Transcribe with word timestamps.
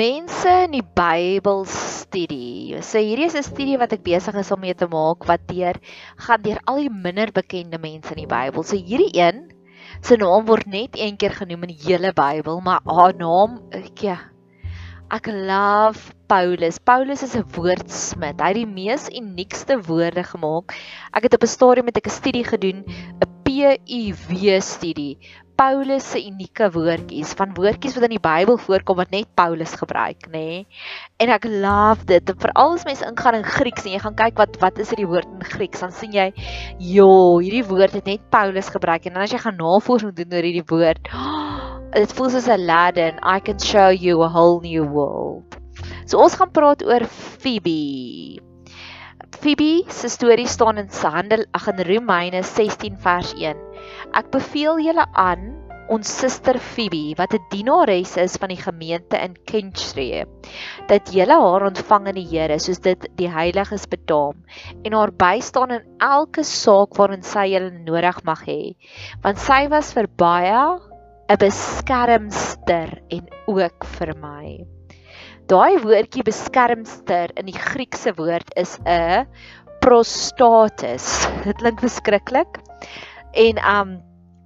mense 0.00 0.48
in 0.64 0.78
die 0.78 0.86
Bybel 0.96 1.66
studie. 1.68 2.78
So 2.80 3.00
hierdie 3.02 3.26
is 3.28 3.36
'n 3.36 3.44
studie 3.44 3.76
wat 3.76 3.92
ek 3.92 4.04
besig 4.06 4.36
is 4.40 4.52
om 4.54 4.60
mee 4.60 4.74
te 4.74 4.88
maak 4.88 5.26
wat 5.28 5.44
deur 5.48 5.76
gaan 6.16 6.40
deur 6.40 6.60
al 6.64 6.80
die 6.80 6.92
minder 7.06 7.28
bekende 7.32 7.78
mense 7.78 8.14
in 8.14 8.22
die 8.24 8.30
Bybel. 8.30 8.64
So 8.64 8.76
hierdie 8.76 9.12
een 9.12 9.50
se 10.00 10.16
naam 10.16 10.46
word 10.46 10.66
net 10.66 10.96
een 10.96 11.18
keer 11.20 11.34
genoem 11.36 11.66
in 11.66 11.74
die 11.74 11.84
hele 11.84 12.12
Bybel, 12.16 12.60
maar 12.64 12.80
haar 12.86 13.14
naam, 13.14 13.60
ek 13.76 14.06
ja. 14.06 14.18
Ek 15.10 15.26
love 15.26 16.14
Paulus. 16.28 16.78
Paulus 16.78 17.22
is 17.22 17.36
'n 17.36 17.44
woordsmid. 17.56 18.40
Hy 18.40 18.48
het 18.54 18.60
die 18.62 18.66
mees 18.66 19.08
uniekste 19.10 19.82
woorde 19.82 20.24
gemaak. 20.24 20.72
Ek 21.12 21.24
het 21.24 21.34
op 21.34 21.42
'n 21.42 21.56
stadium 21.56 21.84
met 21.84 21.98
'n 21.98 22.10
studie 22.10 22.44
gedoen, 22.44 22.84
'n 22.86 23.39
PUW 23.50 24.60
studie. 24.62 25.18
Paulus 25.58 26.04
se 26.12 26.20
unieke 26.22 26.68
woordjies 26.70 27.32
van 27.36 27.50
woordjies 27.56 27.96
wat 27.96 28.04
in 28.06 28.12
die 28.14 28.22
Bybel 28.22 28.56
voorkom 28.62 29.00
wat 29.00 29.10
net 29.10 29.26
Paulus 29.36 29.72
gebruik, 29.76 30.28
nê? 30.30 30.38
Nee? 30.38 30.60
En 31.20 31.32
ek 31.34 31.48
love 31.50 32.06
dit. 32.06 32.30
Veral 32.44 32.76
as 32.78 32.86
mense 32.86 33.04
ingaan 33.04 33.40
in 33.40 33.48
Grieks 33.48 33.88
en 33.88 33.96
jy 33.96 34.00
gaan 34.04 34.16
kyk 34.20 34.38
wat 34.38 34.54
wat 34.62 34.78
is 34.78 34.92
hierdie 34.94 35.08
woord 35.10 35.26
in 35.34 35.42
Grieks, 35.50 35.82
dan 35.82 35.90
sien 35.92 36.14
jy, 36.14 36.28
"Jo, 36.78 37.08
hierdie 37.42 37.66
woord 37.66 37.98
het 37.98 38.06
net 38.06 38.22
Paulus 38.30 38.70
gebruik." 38.70 39.06
En 39.06 39.18
dan 39.18 39.26
as 39.26 39.34
jy 39.34 39.42
gaan 39.42 39.58
navorsing 39.58 40.14
doen 40.14 40.32
oor 40.32 40.46
hierdie 40.46 40.70
woord, 40.70 41.10
dit 41.98 42.12
voel 42.12 42.30
soos 42.30 42.46
'n 42.46 42.66
ladder 42.70 43.18
I 43.26 43.40
can 43.40 43.58
show 43.58 43.90
you 43.90 44.22
a 44.22 44.28
whole 44.28 44.60
new 44.62 44.86
world. 44.86 45.58
So 46.06 46.22
ons 46.22 46.38
gaan 46.38 46.54
praat 46.54 46.86
oor 46.86 47.04
Phoebe. 47.04 48.49
Phoebe 49.40 49.84
se 49.88 50.08
storie 50.08 50.46
staan 50.46 50.78
in 50.78 50.88
Handel 51.02 51.44
ag 51.52 51.68
in 51.68 51.80
Romeine 51.86 52.42
16 52.42 52.96
vers 53.00 53.32
1. 53.36 53.58
Ek 54.12 54.30
beveel 54.32 54.80
julle 54.84 55.06
aan 55.12 55.50
ons 55.90 56.06
suster 56.20 56.58
Phoebe 56.62 57.16
wat 57.18 57.34
'n 57.34 57.42
dienares 57.50 58.16
is 58.16 58.36
van 58.38 58.52
die 58.54 58.60
gemeente 58.60 59.18
in 59.18 59.34
Kenchre 59.44 60.26
dat 60.86 61.10
julle 61.12 61.38
haar 61.42 61.66
ontvang 61.66 62.08
in 62.12 62.20
die 62.20 62.28
Here 62.30 62.58
soos 62.58 62.78
dit 62.78 63.08
die 63.18 63.28
heiliges 63.28 63.88
bedaam 63.90 64.44
en 64.84 64.92
haar 64.94 65.12
bystaan 65.12 65.74
in 65.78 65.84
elke 65.98 66.44
saak 66.44 66.94
waarin 66.96 67.26
sy 67.26 67.50
julle 67.54 67.72
nodig 67.74 68.22
mag 68.24 68.46
hê 68.46 68.60
want 69.24 69.38
sy 69.38 69.66
was 69.68 69.92
vir 69.96 70.06
baie 70.16 70.78
'n 71.30 71.38
beskermster 71.38 73.00
en 73.10 73.26
ook 73.46 73.84
vir 73.98 74.14
my. 74.18 74.79
Daai 75.50 75.80
woordjie 75.82 76.22
beskermster 76.22 77.32
in 77.34 77.48
die 77.48 77.56
Griekse 77.56 78.12
woord 78.14 78.52
is 78.60 78.76
'n 78.86 79.26
prostatus. 79.82 81.06
Dit 81.46 81.58
klink 81.58 81.82
verskriklik. 81.82 82.60
En 83.34 83.58
um 83.58 83.96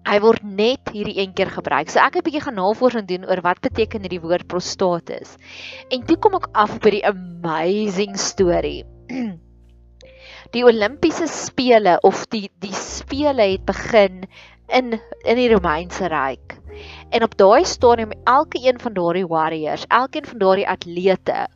hy 0.09 0.17
word 0.25 0.41
net 0.45 0.89
hierdie 0.97 1.19
een 1.21 1.35
keer 1.37 1.53
gebruik. 1.53 1.93
So 1.93 2.01
ek 2.01 2.17
het 2.17 2.23
'n 2.23 2.27
bietjie 2.31 2.45
gaan 2.47 2.57
navorsing 2.57 3.05
doen 3.05 3.29
oor 3.29 3.45
wat 3.45 3.61
beteken 3.61 4.01
hierdie 4.01 4.23
woord 4.25 4.49
prostatus. 4.49 5.37
En 5.93 6.09
toe 6.09 6.17
kom 6.17 6.41
ek 6.41 6.49
af 6.57 6.81
by 6.81 6.97
die 6.97 7.05
amazing 7.05 8.17
storie. 8.17 8.85
Die 10.55 10.65
Olimpiese 10.65 11.27
spele 11.27 11.99
of 12.01 12.27
die 12.31 12.49
die 12.63 12.73
spele 12.73 13.43
het 13.43 13.65
begin 13.67 14.25
in 14.69 15.01
in 15.25 15.37
die 15.37 15.51
Romeinse 15.53 16.09
ryk. 16.09 16.64
En 17.11 17.27
op 17.27 17.37
daai 17.39 17.65
stadium 17.65 18.13
elke 18.25 18.61
een 18.63 18.81
van 18.81 18.95
daardie 18.95 19.27
warriors, 19.27 19.87
elkeen 19.89 20.27
van 20.27 20.39
daardie 20.39 20.69
atlete 20.69 21.47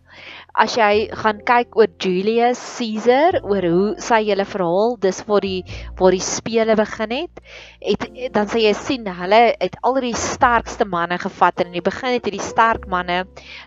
as 0.59 0.75
jy 0.79 1.09
gaan 1.21 1.41
kyk 1.47 1.77
oor 1.79 1.91
Julius 2.03 2.61
Caesar 2.77 3.39
oor 3.45 3.67
hoe 3.69 3.91
sy 4.03 4.19
hele 4.27 4.47
verhaal 4.49 4.97
dis 5.05 5.21
waar 5.29 5.45
die 5.45 5.77
waar 6.01 6.17
die 6.17 6.25
spele 6.25 6.77
begin 6.79 7.15
het, 7.15 7.43
het 7.85 8.09
dan 8.35 8.51
sê 8.51 8.65
jy 8.65 8.75
sien 8.79 9.07
hulle 9.21 9.41
het 9.61 9.79
al 9.87 10.01
die 10.03 10.15
sterkste 10.19 10.89
manne 10.89 11.21
gevat 11.23 11.63
en 11.63 11.71
in 11.71 11.79
die 11.79 11.87
begin 11.91 12.17
het 12.17 12.27
hierdie 12.27 12.45
sterk 12.45 12.89
manne 12.91 13.23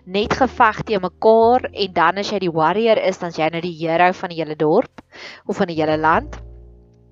net 0.06 0.36
geveg 0.42 0.84
te 0.88 1.00
mekaar 1.08 1.70
en 1.72 1.98
dan 2.02 2.24
as 2.24 2.34
jy 2.34 2.44
die 2.44 2.56
warrior 2.60 3.00
is 3.00 3.22
dan 3.24 3.36
jy 3.38 3.52
nou 3.54 3.64
die 3.64 3.78
hero 3.84 4.12
van 4.22 4.34
die 4.34 4.42
hele 4.44 4.60
dorp 4.60 5.06
of 5.48 5.62
van 5.62 5.72
die 5.72 5.80
hele 5.80 6.00
land 6.02 6.42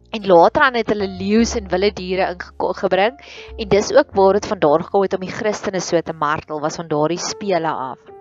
En 0.10 0.26
later 0.26 0.62
aan 0.62 0.74
het 0.74 0.90
hulle 0.90 1.08
leeu's 1.08 1.56
en 1.56 1.68
wilde 1.70 1.92
diere 1.94 2.32
ingebring 2.58 3.20
en 3.58 3.68
dis 3.70 3.92
ook 3.94 4.16
waar 4.18 4.34
dit 4.34 4.48
vandaan 4.48 4.84
gekom 4.84 5.02
het 5.06 5.14
om 5.14 5.26
die 5.26 5.36
Christene 5.40 5.80
so 5.80 6.02
te 6.02 6.14
martel 6.14 6.62
was 6.62 6.76
van 6.82 6.88
daardie 6.88 7.22
spele 7.22 7.70
af. 7.70 8.19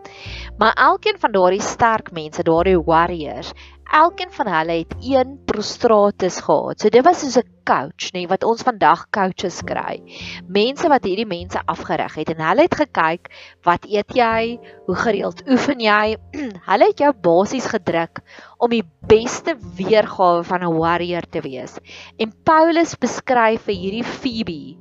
Maar 0.59 0.73
elkeen 0.75 1.19
van 1.19 1.33
daardie 1.33 1.63
sterk 1.63 2.11
mense, 2.13 2.43
daardie 2.43 2.81
warriors, 2.83 3.53
elkeen 3.89 4.33
van 4.33 4.49
hulle 4.53 4.73
het 4.83 4.95
een 5.01 5.39
prostratus 5.45 6.41
gehad. 6.45 6.81
So 6.81 6.89
dit 6.89 7.05
was 7.05 7.21
soos 7.21 7.39
'n 7.39 7.49
coach, 7.65 8.13
nê, 8.13 8.13
nee, 8.13 8.29
wat 8.29 8.45
ons 8.45 8.63
vandag 8.63 9.07
coaches 9.11 9.63
kry. 9.63 10.03
Mense 10.47 10.89
wat 10.89 11.05
hierdie 11.05 11.27
mense 11.27 11.61
afgerig 11.65 12.15
het 12.15 12.29
en 12.31 12.45
hulle 12.49 12.63
het 12.63 12.75
gekyk, 12.75 13.31
wat 13.63 13.85
eet 13.85 14.15
jy? 14.15 14.59
Hoe 14.87 14.97
gereeld 14.97 15.43
oefen 15.49 15.81
jy? 15.81 16.17
hulle 16.71 16.87
het 16.87 16.99
jou 16.99 17.13
basies 17.13 17.67
gedruk 17.67 18.21
om 18.59 18.71
die 18.71 18.85
beste 19.07 19.57
weergawe 19.77 20.45
van 20.45 20.63
'n 20.63 20.79
warrior 20.79 21.25
te 21.31 21.41
wees. 21.41 21.79
En 22.19 22.33
Paulus 22.45 22.97
beskryf 22.97 23.63
vir 23.63 23.75
hierdie 23.75 24.05
Phoebe 24.05 24.77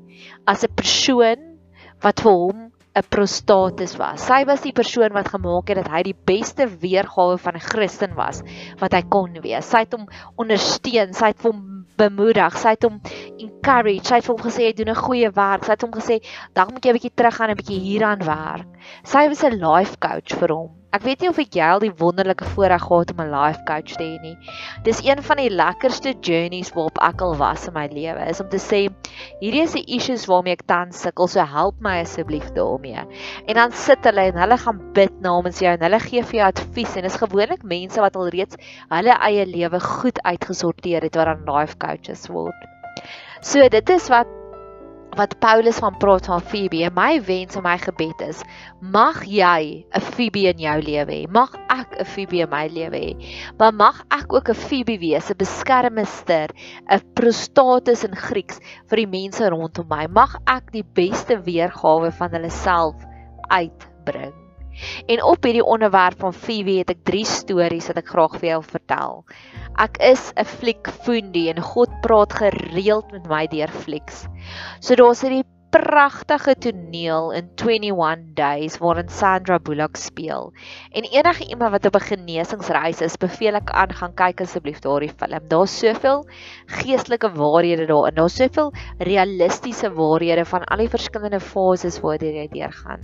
as 0.46 0.64
'n 0.64 0.74
persoon 0.76 1.60
wat 2.02 2.20
vir 2.20 2.32
hom 2.32 2.72
'n 2.98 3.06
prostatus 3.14 3.94
was. 4.02 4.26
Sy 4.26 4.44
was 4.50 4.64
die 4.66 4.74
persoon 4.74 5.14
wat 5.14 5.30
gemaak 5.30 5.70
het 5.70 5.78
dat 5.84 5.92
hy 5.94 6.02
die 6.08 6.18
beste 6.32 6.66
weergawe 6.82 7.38
van 7.38 7.56
'n 7.56 7.68
Christen 7.70 8.16
was 8.18 8.42
wat 8.82 8.94
hy 8.98 9.04
kon 9.16 9.38
wees. 9.42 9.70
Sy 9.70 9.84
het 9.86 9.94
hom 9.94 10.08
ondersteun, 10.36 11.14
sy 11.14 11.28
het 11.34 11.44
hom 11.46 11.86
bemoedig, 11.98 12.58
sy 12.58 12.74
het 12.74 12.84
hom 12.88 13.00
encourage, 13.38 14.06
sy 14.06 14.16
het 14.22 14.30
hom 14.32 14.42
gesê 14.42 14.70
jy 14.70 14.74
doen 14.74 14.94
'n 14.94 15.04
goeie 15.06 15.30
werk, 15.30 15.66
sy 15.66 15.72
het 15.72 15.86
hom 15.86 15.94
gesê 15.94 16.22
dan 16.54 16.74
moet 16.74 16.86
jy 16.86 16.90
'n 16.90 16.98
bietjie 16.98 17.16
teruggaan 17.16 17.50
en 17.50 17.56
'n 17.56 17.62
bietjie 17.62 17.80
hieraan 17.80 18.22
werk. 18.26 18.68
Sy 19.04 19.28
was 19.28 19.44
'n 19.44 19.62
life 19.62 19.98
coach 20.00 20.34
vir 20.40 20.50
hom. 20.50 20.72
Ek 20.98 21.04
weet 21.06 21.22
nie 21.22 21.30
of 21.30 21.38
ek 21.38 21.54
jy 21.54 21.66
al 21.70 21.82
die 21.84 21.92
wonderlike 22.00 22.46
voorreg 22.56 22.82
gehad 22.82 23.12
om 23.14 23.20
'n 23.22 23.30
life 23.30 23.60
coach 23.68 23.92
te 24.00 24.02
hê 24.02 24.16
nie. 24.22 24.34
Dis 24.88 25.04
een 25.06 25.20
van 25.22 25.38
die 25.38 25.52
lekkerste 25.54 26.14
journeys 26.26 26.72
waarop 26.74 26.98
ek 27.06 27.22
al 27.22 27.36
was 27.38 27.68
in 27.70 27.76
my 27.76 27.84
lewe, 27.92 28.24
is 28.32 28.42
om 28.42 28.50
te 28.50 28.58
sê 28.58 28.80
hierdie 29.44 29.62
is 29.62 29.76
die 29.78 29.84
issues 29.98 30.26
waarmee 30.26 30.58
ek 30.58 30.66
tans 30.66 31.04
sukkel, 31.06 31.30
so 31.30 31.46
help 31.46 31.78
my 31.86 32.00
asseblief 32.02 32.50
daarmee. 32.58 33.04
En 33.46 33.62
dan 33.62 33.72
sit 33.72 34.10
hulle 34.10 34.26
en 34.32 34.42
hulle 34.42 34.58
gaan 34.58 34.82
bid 34.98 35.22
namens 35.22 35.62
jou 35.62 35.76
en 35.76 35.86
hulle 35.86 36.00
gee 36.08 36.24
vir 36.32 36.40
jou 36.40 36.48
advies 36.48 36.98
en 36.98 37.06
dis 37.06 37.22
gewoonlik 37.22 37.64
mense 37.64 38.02
wat 38.02 38.18
al 38.18 38.34
reeds 38.34 38.58
hulle 38.90 39.20
eie 39.30 39.46
lewe 39.46 39.80
goed 39.80 40.18
uitgesorteer 40.24 41.06
het 41.06 41.22
wat 41.22 41.30
dan 41.30 41.46
life 41.46 41.78
coaches 41.78 42.26
word. 42.28 42.58
So 43.46 43.70
dit 43.70 43.90
is 43.94 44.10
wat 44.10 44.37
wat 45.18 45.40
Paulus 45.42 45.80
van 45.82 45.98
praat 45.98 46.30
van 46.30 46.42
Phoebe 46.42 46.84
en 46.86 46.94
my 46.94 47.18
wens 47.26 47.58
en 47.58 47.66
my 47.66 47.76
gebed 47.82 48.22
is 48.22 48.44
mag 48.80 49.24
jy 49.26 49.86
'n 49.90 50.06
Phoebe 50.14 50.46
in 50.52 50.62
jou 50.62 50.78
lewe 50.82 51.12
hê. 51.12 51.28
Mag 51.30 51.58
ek 51.74 51.98
'n 52.00 52.06
Phoebe 52.06 52.42
in 52.46 52.50
my 52.50 52.68
lewe 52.68 53.02
hê. 53.02 53.14
Maar 53.58 53.74
mag 53.74 54.06
ek 54.14 54.34
ook 54.34 54.50
'n 54.50 54.62
Phoebe 54.68 54.98
wees 55.00 55.30
'n 55.30 55.38
beskermster 55.38 56.54
'n 56.90 57.02
prostatus 57.14 58.04
in 58.04 58.16
Grieks 58.16 58.60
vir 58.90 58.98
die 58.98 59.12
mense 59.20 59.50
rondom 59.50 59.88
my. 59.90 60.08
Mag 60.08 60.38
ek 60.46 60.72
die 60.72 60.86
beste 60.86 61.42
weergawe 61.42 62.12
van 62.12 62.30
hulle 62.32 62.50
self 62.50 62.96
uitbring 63.50 64.47
en 65.08 65.24
op 65.24 65.44
hierdie 65.44 65.66
onderwerp 65.66 66.20
van 66.20 66.34
Phoebe 66.34 66.80
het 66.82 66.90
ek 66.90 67.04
drie 67.04 67.26
stories 67.26 67.88
wat 67.88 67.98
ek 67.98 68.12
graag 68.14 68.40
vir 68.40 68.50
jou 68.50 68.62
vertel 68.64 69.24
Ek 69.78 70.00
is 70.02 70.34
'n 70.34 70.46
fliekfoendie 70.50 71.50
en 71.52 71.60
God 71.62 71.92
praat 72.02 72.34
gereeld 72.34 73.12
met 73.14 73.28
my 73.30 73.44
deur 73.48 73.70
flieks. 73.70 74.26
So 74.82 74.98
daar's 74.98 75.22
hierdie 75.22 75.46
pragtige 75.70 76.56
toneel 76.56 77.32
in 77.36 77.50
21 77.56 78.34
Days 78.34 78.78
waarin 78.80 79.10
Sandra 79.10 79.60
Bullock 79.60 79.98
speel. 79.98 80.54
En 80.92 81.04
enige 81.04 81.48
iemand 81.48 81.72
wat 81.72 81.86
op 81.86 81.96
'n 81.96 82.08
genesingsreis 82.10 83.02
is, 83.02 83.18
beveel 83.18 83.56
ek 83.56 83.70
aan 83.70 83.94
gaan 83.94 84.14
kyk 84.14 84.42
asseblief 84.42 84.80
daardie 84.80 85.12
film. 85.18 85.48
Daar's 85.48 85.78
soveel 85.80 86.26
geestelike 86.66 87.32
waarhede 87.32 87.86
daarin. 87.86 88.16
Daar's 88.16 88.36
soveel 88.36 88.74
realistiese 88.98 89.94
waarhede 89.94 90.46
van 90.46 90.64
al 90.64 90.78
die 90.78 90.90
verskillende 90.90 91.40
fases 91.40 92.00
waartoe 92.00 92.34
jy 92.34 92.48
deurgaan. 92.48 93.02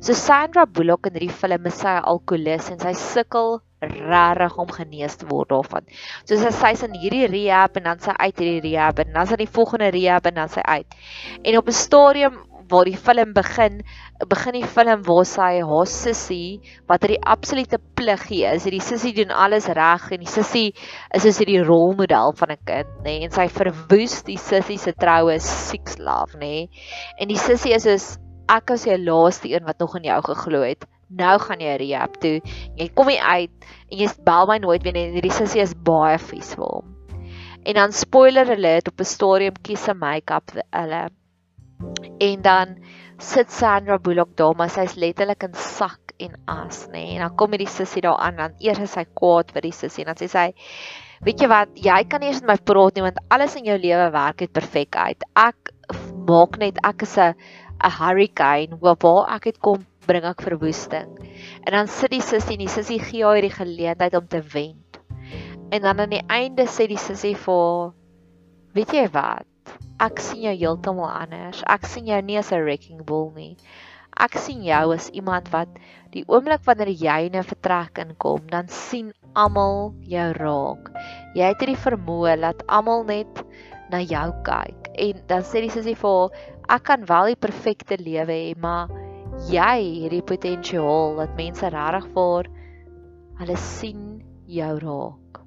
So 0.00 0.12
Sandra 0.12 0.66
Bullock 0.66 1.06
in 1.06 1.12
hierdie 1.12 1.38
film 1.40 1.66
is 1.66 1.78
sy 1.78 1.98
alkoholist 2.02 2.70
en 2.70 2.78
sy 2.78 2.92
sukkel 2.92 3.60
regtig 3.80 4.56
om 4.58 4.70
genees 4.72 5.16
te 5.16 5.26
word 5.30 5.52
daarvan. 5.52 5.86
Soos 6.24 6.44
as 6.48 6.58
sy's 6.58 6.84
in 6.86 6.96
hierdie 6.98 7.28
rehab 7.30 7.78
en 7.78 7.90
dan 7.92 8.02
sy 8.02 8.14
uit 8.16 8.38
hierdie 8.42 8.64
rehab 8.72 8.98
en 9.04 9.12
dan 9.14 9.30
sy 9.30 9.38
die 9.40 9.50
volgende 9.50 9.90
rehab 9.94 10.26
en 10.26 10.34
dan 10.42 10.52
sy 10.52 10.64
uit. 10.64 10.98
En 11.44 11.58
op 11.58 11.68
'n 11.68 11.72
stadium 11.72 12.38
waar 12.68 12.84
die 12.84 12.96
film 12.96 13.32
begin, 13.32 13.80
begin 14.28 14.52
die 14.52 14.66
film 14.66 15.02
waar 15.06 15.24
sy 15.24 15.62
haar 15.64 15.86
sussie 15.86 16.60
wat 16.86 17.06
die 17.08 17.20
absolute 17.20 17.78
plig 17.94 18.26
gee. 18.28 18.50
Is 18.52 18.66
hierdie 18.68 18.84
sussie 18.84 19.14
doen 19.16 19.30
alles 19.30 19.68
reg 19.78 20.10
en 20.12 20.20
die 20.20 20.28
sussie 20.28 20.74
is 21.14 21.22
soos 21.22 21.38
hierdie 21.38 21.62
rolmodel 21.64 22.34
van 22.36 22.52
'n 22.52 22.60
kind, 22.64 22.92
nê? 23.00 23.04
Nee? 23.04 23.24
En 23.24 23.30
sy 23.30 23.48
verwoes 23.48 24.22
die 24.22 24.38
sussie 24.38 24.78
se 24.78 24.92
troue 24.92 25.38
sex 25.40 25.98
love, 25.98 26.36
nê? 26.36 26.40
Nee? 26.40 26.70
En 27.18 27.28
die 27.28 27.40
sussie 27.40 27.74
is 27.74 27.84
soos 27.84 28.18
ek 28.48 28.70
as 28.70 28.86
jy 28.86 28.96
laaste 28.96 29.48
een 29.48 29.64
wat 29.64 29.78
nog 29.78 29.96
in 29.96 30.04
jou 30.04 30.22
geglo 30.22 30.62
het 30.62 30.84
nou 31.08 31.38
gaan 31.38 31.60
jy 31.60 31.76
rehab 31.80 32.16
toe. 32.20 32.40
Jy 32.76 32.88
kom 32.94 33.06
nie 33.06 33.20
uit 33.20 33.68
en 33.90 33.98
jy 33.98 34.08
bel 34.24 34.46
my 34.46 34.58
nooit 34.58 34.82
weer 34.82 34.96
nie. 34.96 35.10
Hierdie 35.16 35.34
sussie 35.34 35.62
is 35.62 35.74
baie 35.74 36.18
vies 36.18 36.54
vir 36.54 36.66
hom. 36.66 36.94
En 37.64 37.74
dan 37.74 37.92
spoiler 37.92 38.50
alert 38.50 38.88
op 38.88 39.00
'n 39.00 39.04
stadium 39.04 39.54
kies 39.62 39.84
sy 39.84 39.92
make-up 39.92 40.52
hulle 40.72 41.08
En 42.18 42.42
dan 42.42 42.76
sit 43.18 43.50
Sandra 43.52 43.98
Bullock 43.98 44.36
daar, 44.36 44.54
maar 44.56 44.70
sy's 44.70 44.94
letterlik 44.94 45.42
in 45.42 45.54
sak 45.54 46.14
en 46.18 46.34
as, 46.46 46.86
nê. 46.86 46.92
Nee. 46.92 47.14
En 47.14 47.26
dan 47.26 47.36
kom 47.38 47.54
hierdie 47.54 47.70
sussie 47.70 48.02
daar 48.02 48.18
aan, 48.18 48.36
dan 48.36 48.56
eers 48.58 48.78
is 48.82 48.94
sy 48.94 49.04
kwaad 49.14 49.52
vir 49.54 49.68
die 49.68 49.74
sussie 49.74 50.04
en 50.04 50.14
dan 50.14 50.22
sê 50.22 50.30
sy 50.30 50.48
Weet 51.26 51.40
jy 51.42 51.48
wat, 51.50 51.70
jy 51.74 51.96
kan 52.06 52.22
nie 52.22 52.28
eens 52.30 52.44
met 52.44 52.52
my 52.52 52.56
praat 52.62 52.94
nie 52.94 53.02
want 53.02 53.16
alles 53.34 53.56
in 53.58 53.64
jou 53.66 53.74
lewe 53.82 54.04
werk 54.14 54.44
net 54.44 54.52
perfek 54.54 54.94
uit. 54.94 55.24
Ek 55.34 55.72
maak 56.28 56.60
net 56.62 56.78
ek 56.86 57.02
is 57.02 57.16
'n 57.18 57.34
'n 57.84 57.90
hurricane 58.00 58.78
waar 58.80 58.96
waar 59.00 59.34
ek 59.36 59.44
het 59.44 59.58
kom 59.58 59.86
bring 60.06 60.24
ek 60.24 60.42
verwoesting. 60.42 61.10
En 61.66 61.72
dan 61.72 61.88
sit 61.88 62.10
die 62.10 62.24
sussie 62.24 62.56
en 62.56 62.64
die 62.64 62.72
sussie 62.72 63.00
gee 63.00 63.24
haar 63.24 63.40
die 63.44 63.52
geleentheid 63.52 64.14
om 64.14 64.26
te 64.26 64.42
wen. 64.54 64.76
En 65.70 65.82
dan 65.82 66.00
aan 66.00 66.10
die 66.10 66.24
einde 66.26 66.64
sê 66.66 66.88
die 66.88 67.00
sussie 67.00 67.36
vir 67.36 67.92
weet 68.74 68.94
jy 68.94 69.06
wat? 69.12 69.46
Ek 70.00 70.20
sien 70.22 70.46
jou 70.46 70.54
heeltemal 70.54 71.10
anders. 71.10 71.60
Ek 71.66 71.86
sien 71.86 72.06
jou 72.06 72.20
nie 72.22 72.38
as 72.38 72.52
'n 72.52 72.62
wrecking 72.62 73.04
ball 73.04 73.32
nie. 73.34 73.56
Ek 74.18 74.34
sien 74.38 74.62
jou 74.64 74.94
as 74.94 75.10
iemand 75.10 75.50
wat 75.52 75.68
die 76.14 76.24
oomblik 76.26 76.64
wanneer 76.66 76.88
jy 76.88 77.26
in 77.26 77.36
'n 77.36 77.42
vertrek 77.42 77.98
inkom, 77.98 78.46
dan 78.50 78.68
sien 78.68 79.12
almal 79.34 79.94
jou 80.02 80.32
raak. 80.32 80.90
Jy 81.34 81.50
het 81.52 81.60
hierdie 81.60 81.82
vermoë 81.84 82.40
dat 82.40 82.64
almal 82.66 83.04
net 83.04 83.44
na 83.90 84.00
jou 84.00 84.32
kyk. 84.44 84.88
En 84.98 85.20
dan 85.26 85.42
sê 85.42 85.60
die 85.60 85.70
sussie 85.70 85.94
vir 85.94 86.30
ek 86.68 86.84
kan 86.90 87.04
wel 87.08 87.32
die 87.32 87.40
perfekte 87.40 87.96
lewe 88.00 88.34
hê, 88.34 88.54
maar 88.60 88.90
jy 89.48 89.76
het 90.04 90.12
die 90.12 90.24
potensiaal 90.24 91.16
dat 91.22 91.38
mense 91.38 91.70
regtig 91.72 92.10
vir 92.16 92.50
hulle 93.38 93.56
sien 93.62 94.04
jou 94.50 94.74
raak. 94.82 95.40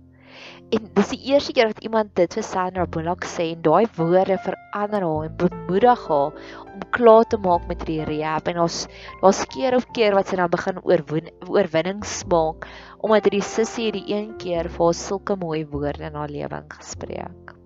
En 0.71 0.87
dis 0.95 1.09
die 1.11 1.33
eerste 1.33 1.53
keer 1.53 1.67
wat 1.67 1.81
iemand 1.83 2.13
dit 2.15 2.33
vir 2.37 2.45
Sandra 2.47 2.85
Bullock 2.87 3.25
sê 3.27 3.49
en 3.51 3.63
daai 3.65 3.85
woorde 3.97 4.37
verander 4.45 5.03
haar 5.03 5.25
en 5.27 5.37
bemoedig 5.43 6.05
haar 6.07 6.37
om 6.71 6.85
klaar 6.95 7.25
te 7.27 7.39
maak 7.45 7.67
met 7.69 7.83
die 7.89 7.99
rehab 8.07 8.47
en 8.47 8.61
ons 8.65 8.85
daar's 9.21 9.41
keer 9.51 9.75
op 9.77 9.89
keer 9.97 10.15
wat 10.15 10.31
sy 10.31 10.39
dan 10.39 10.53
begin 10.53 10.79
oorwin, 10.87 11.27
oorwinnings 11.51 12.21
maak 12.31 12.69
omdat 13.03 13.27
hierdie 13.27 13.43
sussie 13.45 13.89
hierdie 13.89 14.05
een 14.15 14.29
keer 14.41 14.71
vir 14.71 14.85
haar 14.87 15.01
sulke 15.01 15.35
mooi 15.43 15.65
woorde 15.73 16.07
in 16.07 16.15
haar 16.15 16.31
lewe 16.31 16.63
gespreek. 16.77 17.57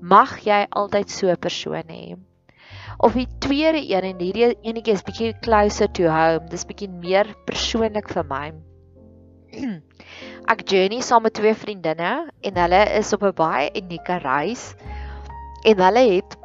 Mag 0.00 0.38
jy 0.48 0.64
altyd 0.70 1.12
so 1.12 1.28
'n 1.28 1.44
persoon 1.48 1.92
hê 1.92 2.16
of 2.98 3.16
die 3.18 3.26
tweede 3.38 3.82
een 3.82 4.06
en 4.12 4.22
hierdie 4.22 4.52
enetjie 4.62 4.94
is 4.94 5.04
bietjie 5.04 5.34
closer 5.44 5.90
to 5.92 6.08
home. 6.08 6.48
Dis 6.50 6.64
bietjie 6.68 6.88
meer 6.88 7.28
persoonlik 7.48 8.08
vir 8.12 8.26
my. 8.30 8.46
Ek 10.52 10.64
journey 10.70 11.02
saam 11.04 11.26
met 11.26 11.36
twee 11.36 11.54
vriendinne 11.54 12.12
en 12.30 12.58
hulle 12.62 12.82
is 12.98 13.12
op 13.16 13.24
'n 13.26 13.36
baie 13.36 13.70
unieke 13.82 14.18
reis 14.24 14.74
en 15.64 15.80
hulle 15.82 16.04
het 16.14 16.36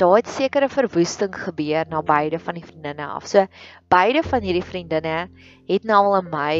daar 0.00 0.16
het 0.16 0.28
sekere 0.28 0.68
verwoesting 0.68 1.34
gebeur 1.36 1.84
na 1.88 2.00
beide 2.02 2.38
van 2.38 2.56
die 2.56 2.64
vriendinne 2.64 3.06
af. 3.06 3.26
So 3.26 3.46
beide 3.88 4.22
van 4.22 4.40
hierdie 4.40 4.64
vriendinne 4.64 5.28
het 5.68 5.84
nou 5.84 6.04
al 6.06 6.16
aan 6.16 6.30
my 6.32 6.54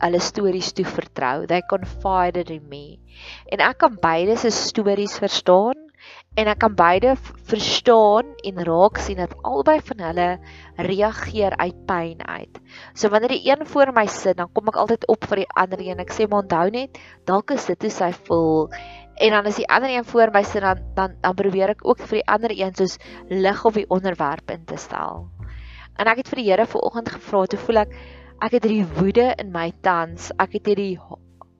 hulle 0.00 0.20
stories 0.20 0.72
toe 0.72 0.84
vertrou. 0.84 1.46
They 1.46 1.62
confided 1.70 2.50
in 2.50 2.66
me. 2.68 2.98
En 3.52 3.62
ek 3.62 3.78
kan 3.84 3.96
beide 4.00 4.36
se 4.36 4.50
stories 4.50 5.18
verstaan 5.22 5.89
en 6.40 6.48
ek 6.48 6.60
kan 6.62 6.74
beide 6.76 7.14
verstaan 7.50 8.28
en 8.48 8.62
raak 8.64 8.98
sien 9.02 9.18
dat 9.20 9.34
albei 9.44 9.76
van 9.84 10.02
hulle 10.06 10.28
reageer 10.88 11.56
uit 11.60 11.80
pyn 11.88 12.22
uit. 12.24 12.60
So 12.94 13.10
wanneer 13.12 13.34
die 13.34 13.50
een 13.50 13.66
voor 13.66 13.92
my 13.92 14.06
sit, 14.06 14.38
dan 14.38 14.48
kom 14.54 14.70
ek 14.72 14.78
altyd 14.80 15.04
op 15.12 15.26
vir 15.28 15.42
die 15.42 15.50
ander 15.62 15.82
een. 15.84 16.00
Ek 16.00 16.14
sê 16.16 16.28
maar 16.28 16.46
onthou 16.46 16.70
net, 16.72 17.00
dalk 17.28 17.52
is 17.56 17.66
dit 17.68 17.84
hoe 17.84 17.92
sy 17.92 18.12
voel. 18.28 18.70
En 19.20 19.36
dan 19.36 19.50
as 19.50 19.58
die 19.60 19.68
ander 19.68 19.92
een 19.92 20.06
voor 20.08 20.32
my 20.32 20.42
sit, 20.46 20.64
dan 20.64 20.80
dan 20.96 21.18
dan 21.20 21.36
probeer 21.36 21.74
ek 21.74 21.84
ook 21.84 22.00
vir 22.06 22.22
die 22.22 22.28
ander 22.36 22.56
een 22.56 22.72
soos 22.78 22.96
lig 23.28 23.64
op 23.68 23.76
die 23.76 23.88
onderwerp 23.90 24.54
in 24.54 24.64
te 24.64 24.80
stel. 24.80 25.28
En 26.00 26.08
ek 26.08 26.22
het 26.22 26.32
vir 26.32 26.40
die 26.40 26.48
Here 26.48 26.66
vanoggend 26.66 27.12
gevra, 27.18 27.44
toe 27.44 27.60
voel 27.66 27.84
ek 27.84 27.94
ek 28.40 28.56
het 28.56 28.64
hierdie 28.64 28.88
woede 28.96 29.34
in 29.36 29.52
my 29.52 29.68
tans. 29.84 30.32
Ek 30.40 30.56
het 30.56 30.72
hierdie 30.72 30.96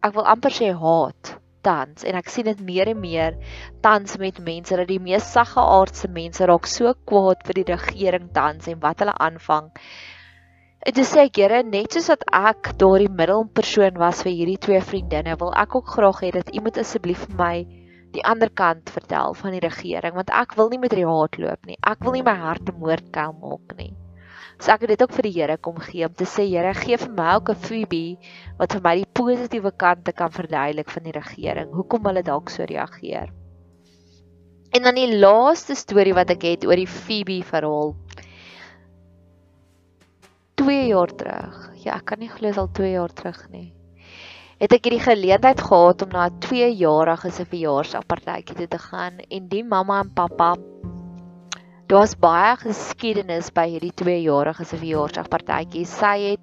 ek 0.00 0.16
wil 0.16 0.24
amper 0.24 0.54
sê 0.54 0.72
haat 0.72 1.36
tans 1.66 2.04
en 2.04 2.18
ek 2.20 2.30
sien 2.32 2.48
dit 2.48 2.62
meer 2.66 2.90
en 2.92 3.00
meer 3.00 3.36
tans 3.84 4.16
met 4.22 4.40
mense 4.46 4.76
dat 4.76 4.88
die 4.88 5.00
mees 5.02 5.26
sagge 5.34 5.60
aardse 5.60 6.10
mense 6.12 6.48
raak 6.50 6.68
so 6.70 6.94
kwaad 7.10 7.44
vir 7.48 7.60
die 7.60 7.66
regering 7.72 8.30
tans 8.36 8.68
en 8.72 8.80
wat 8.84 9.04
hulle 9.04 9.16
aanvang. 9.26 9.70
Dit 10.80 11.02
sê 11.04 11.26
ek 11.28 11.36
Here 11.42 11.62
net 11.62 11.92
soos 11.92 12.08
wat 12.08 12.24
ek 12.32 12.72
daardie 12.80 13.10
middelpersoon 13.12 14.00
was 14.00 14.22
vir 14.24 14.32
hierdie 14.32 14.60
twee 14.66 14.80
vriendinne, 14.80 15.36
wil 15.42 15.52
ek 15.64 15.76
ook 15.76 15.92
graag 15.96 16.22
hê 16.24 16.32
dat 16.38 16.54
u 16.56 16.64
moet 16.64 16.80
asseblief 16.80 17.26
vir 17.26 17.36
my 17.42 17.54
die 18.14 18.24
ander 18.26 18.50
kant 18.50 18.90
vertel 18.90 19.36
van 19.38 19.54
die 19.54 19.62
regering 19.62 20.16
want 20.16 20.32
ek 20.34 20.56
wil 20.58 20.72
nie 20.72 20.80
met 20.82 20.96
die 20.96 21.06
haat 21.06 21.36
loop 21.38 21.68
nie. 21.68 21.76
Ek 21.84 22.00
wil 22.06 22.16
nie 22.16 22.26
my 22.26 22.38
hart 22.46 22.64
te 22.66 22.72
moordkuil 22.72 23.36
maak 23.44 23.76
nie. 23.78 23.92
So 24.58 24.72
ek 24.72 24.84
het 24.84 24.92
dit 24.94 25.02
ook 25.02 25.12
vir 25.16 25.28
die 25.28 25.32
Here 25.34 25.56
kom 25.56 25.78
gee 25.80 26.06
om 26.06 26.14
te 26.14 26.26
sê 26.28 26.46
Here, 26.48 26.74
gee 26.74 26.96
vir 26.96 27.12
my 27.16 27.34
ook 27.38 27.50
'n 27.50 27.62
Phoebe 27.66 28.18
wat 28.58 28.72
vir 28.72 28.82
my 28.84 28.94
die 29.00 29.10
positiewe 29.12 29.72
kante 29.72 30.12
kan 30.12 30.30
verduidelik 30.30 30.90
van 30.90 31.02
die 31.02 31.12
regering. 31.12 31.72
Hoekom 31.72 32.04
hulle 32.04 32.22
dalk 32.22 32.50
so 32.50 32.64
reageer. 32.64 33.32
En 34.72 34.82
dan 34.82 34.94
die 34.94 35.18
laaste 35.18 35.74
storie 35.74 36.14
wat 36.14 36.30
ek 36.30 36.42
het 36.42 36.66
oor 36.66 36.76
die 36.76 36.86
Phoebe 36.86 37.42
verhaal. 37.42 37.94
2 40.60 40.86
jaar 40.86 41.10
terug. 41.16 41.70
Ja, 41.84 41.96
ek 41.96 42.04
kan 42.04 42.18
nie 42.20 42.28
glo 42.28 42.48
dit 42.48 42.58
al 42.58 42.68
2 42.72 42.90
jaar 42.92 43.12
terug 43.12 43.48
nie. 43.50 43.72
Het 44.60 44.74
ek 44.76 44.84
hierdie 44.84 45.00
geleentheid 45.00 45.60
gehad 45.64 46.02
om 46.04 46.10
na 46.12 46.26
'n 46.28 46.38
2-jarige 46.44 47.30
se 47.32 47.44
verjaarsdagpartytjie 47.44 48.56
toe 48.56 48.68
te 48.68 48.78
gaan 48.78 49.18
en 49.18 49.48
die 49.48 49.64
mamma 49.64 50.00
en 50.00 50.12
pappa 50.12 50.54
Daar's 51.90 52.12
baie 52.14 52.52
geskiedenis 52.54 53.48
by 53.50 53.64
hierdie 53.66 53.90
2-jarige 53.98 54.62
se 54.62 54.76
verjaarsdagpartytjie. 54.78 55.80
Sy 55.90 56.18
het 56.22 56.42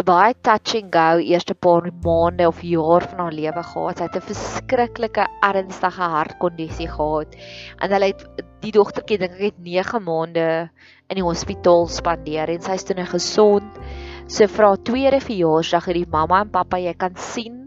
'n 0.00 0.04
baie 0.08 0.34
touching 0.48 0.88
go 0.90 1.20
eerste 1.22 1.54
paar 1.54 1.86
maande 2.02 2.48
of 2.48 2.58
jaar 2.66 3.06
van 3.06 3.20
haar 3.22 3.36
lewe 3.36 3.62
gehad. 3.68 3.98
Sy 3.98 4.08
het 4.08 4.16
'n 4.16 4.26
verskriklike 4.30 5.26
ernstige 5.50 6.08
hartkondisie 6.16 6.88
gehad. 6.88 7.36
En 7.78 7.92
hulle 7.94 8.06
het 8.06 8.26
die 8.66 8.72
dogtertjie 8.72 9.18
dink 9.18 9.38
ek 9.38 9.46
het 9.52 9.62
9 9.62 10.02
maande 10.02 10.70
in 11.08 11.22
die 11.22 11.28
hospitaal 11.28 11.86
spandeer 11.86 12.50
en 12.50 12.60
sy 12.60 12.74
is 12.74 12.84
toe 12.84 12.96
nou 12.96 13.06
gesond. 13.06 13.78
So 14.26 14.48
vir 14.48 14.66
haar 14.66 14.82
tweede 14.82 15.20
verjaarsdag 15.20 15.86
het 15.86 15.94
die 15.94 16.10
mamma 16.10 16.40
en 16.40 16.50
pappa, 16.50 16.78
jy 16.78 16.94
kan 16.94 17.14
sien 17.14 17.65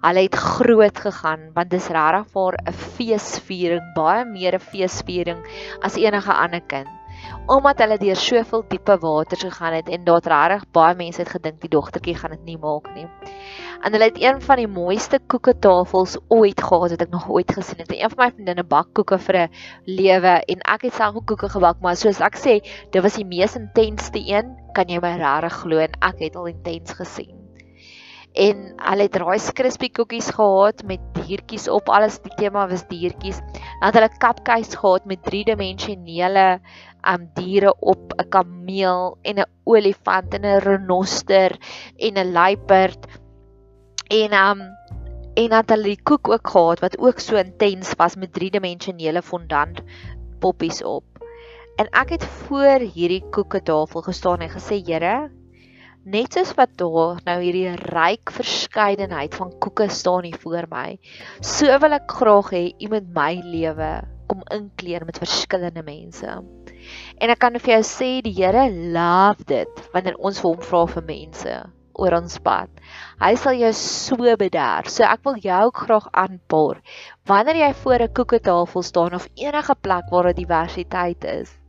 Hulle 0.00 0.22
het 0.24 0.36
groot 0.40 0.96
gegaan 0.96 1.50
want 1.52 1.68
dis 1.74 1.86
regtig 1.92 2.28
vir 2.32 2.54
'n 2.56 2.72
feesviering, 2.72 3.88
baie 3.96 4.24
meer 4.24 4.54
'n 4.56 4.66
feesviering 4.72 5.40
as 5.84 5.98
enige 6.00 6.32
ander 6.32 6.62
kind. 6.72 6.88
Omdat 7.46 7.82
hulle 7.84 7.98
deur 8.00 8.16
soveel 8.16 8.64
diepe 8.68 8.96
waters 9.02 9.42
gegaan 9.44 9.74
het 9.76 9.88
en 9.88 10.04
daar 10.04 10.24
regtig 10.24 10.64
baie 10.72 10.94
mense 10.96 11.20
het 11.20 11.28
gedink 11.28 11.60
die 11.60 11.68
dogtertjie 11.68 12.14
gaan 12.16 12.30
dit 12.30 12.44
nie 12.44 12.56
maak 12.56 12.88
nie. 12.94 13.04
En 13.84 13.92
hulle 13.92 14.08
het 14.08 14.22
een 14.22 14.40
van 14.40 14.56
die 14.56 14.68
mooiste 14.68 15.18
koeketafels 15.26 16.16
ooit 16.28 16.62
gehad 16.62 16.90
wat 16.90 17.02
ek 17.02 17.10
nog 17.10 17.28
ooit 17.28 17.52
gesien 17.52 17.78
het. 17.84 17.92
Een 17.92 18.10
van 18.14 18.24
my 18.24 18.30
vriendinne 18.30 18.64
bak 18.64 18.88
koeke 18.94 19.18
vir 19.18 19.36
'n 19.36 19.50
lewe 19.84 20.34
en 20.46 20.64
ek 20.76 20.82
het 20.82 20.94
self 20.94 21.16
ook 21.16 21.26
koeke 21.26 21.48
gebak, 21.48 21.80
maar 21.80 21.96
soos 21.96 22.20
ek 22.20 22.36
sê, 22.36 22.64
dit 22.90 23.02
was 23.02 23.20
die 23.20 23.28
mees 23.28 23.56
intensste 23.56 24.24
een, 24.24 24.56
kan 24.72 24.88
jy 24.88 24.98
my 24.98 25.12
regtig 25.16 25.60
glo 25.60 25.78
en 25.78 25.92
ek 26.00 26.18
het 26.20 26.36
al 26.36 26.46
intens 26.46 26.92
gesien 26.92 27.39
en 28.32 28.72
hulle 28.76 29.06
het 29.08 29.16
Rice 29.18 29.52
Krispie 29.52 29.90
koekies 29.90 30.30
gehad 30.36 30.82
met 30.86 31.00
diertjies 31.16 31.68
op. 31.68 31.88
Alles 31.88 32.20
die 32.22 32.34
tema 32.38 32.68
was 32.70 32.86
diertjies. 32.88 33.40
Dan 33.80 33.88
het 33.88 33.98
hulle 33.98 34.10
cupcakes 34.18 34.76
gehad 34.78 35.04
met 35.04 35.22
driedimensionele 35.26 36.60
um 37.10 37.30
diere 37.34 37.74
op 37.80 38.12
'n 38.18 38.28
kameel 38.28 39.18
en 39.22 39.38
'n 39.38 39.50
olifant 39.64 40.34
en 40.34 40.44
'n 40.44 40.60
renoster 40.60 41.56
en 41.96 42.18
'n 42.18 42.32
luiperd. 42.32 43.06
En 44.08 44.32
um 44.32 44.60
en 45.34 45.48
dan 45.48 45.60
het 45.60 45.70
hulle 45.70 45.82
die 45.82 46.02
koek 46.02 46.28
ook 46.28 46.48
gehad 46.48 46.80
wat 46.80 46.98
ook 46.98 47.18
so 47.18 47.36
intens 47.36 47.94
was 47.96 48.16
met 48.16 48.32
driedimensionele 48.32 49.22
fondant 49.22 49.80
poppies 50.38 50.82
op. 50.82 51.04
En 51.76 51.86
ek 51.90 52.08
het 52.08 52.24
voor 52.24 52.82
hierdie 52.94 53.24
koeketafel 53.30 54.02
gestaan 54.02 54.40
en 54.40 54.50
gesê, 54.50 54.82
"Here, 54.84 55.30
net 56.04 56.32
soos 56.32 56.54
wat 56.56 56.72
daar 56.80 57.18
nou 57.26 57.36
hierdie 57.42 57.74
ryk 57.92 58.32
verskeidenheid 58.32 59.34
van 59.36 59.52
koeke 59.60 59.88
staan 59.92 60.24
hier 60.24 60.38
voor 60.40 60.68
my, 60.70 60.98
so 61.44 61.68
wil 61.82 61.96
ek 61.96 62.14
graag 62.20 62.48
hê 62.56 62.62
iemand 62.78 63.12
my 63.16 63.34
lewe 63.44 63.90
kom 64.30 64.40
inkleer 64.54 65.04
met 65.04 65.18
verskillende 65.20 65.82
mense. 65.84 66.38
En 67.20 67.32
ek 67.34 67.40
kan 67.42 67.58
vir 67.58 67.74
jou 67.76 67.82
sê 67.84 68.10
die 68.24 68.32
Here 68.32 68.64
love 68.70 69.44
dit 69.50 69.84
wanneer 69.92 70.16
ons 70.16 70.40
vir 70.40 70.54
hom 70.54 70.64
vra 70.64 70.86
vir 70.94 71.06
mense 71.10 71.54
oor 72.00 72.16
ons 72.16 72.38
pad. 72.40 72.70
Hy 73.20 73.34
sal 73.36 73.58
jou 73.60 73.70
so 73.76 74.36
bederf. 74.40 74.88
So 74.88 75.04
ek 75.04 75.24
wil 75.26 75.36
jou 75.44 75.60
ook 75.68 75.84
graag 75.84 76.06
aanpoor. 76.24 76.80
Wanneer 77.28 77.60
jy 77.66 77.72
voor 77.82 78.06
'n 78.06 78.14
koeketafel 78.16 78.82
staan 78.82 79.14
of 79.14 79.28
enige 79.36 79.74
plek 79.74 80.08
waar 80.10 80.30
daar 80.30 80.38
diversiteit 80.40 81.24
is, 81.24 81.59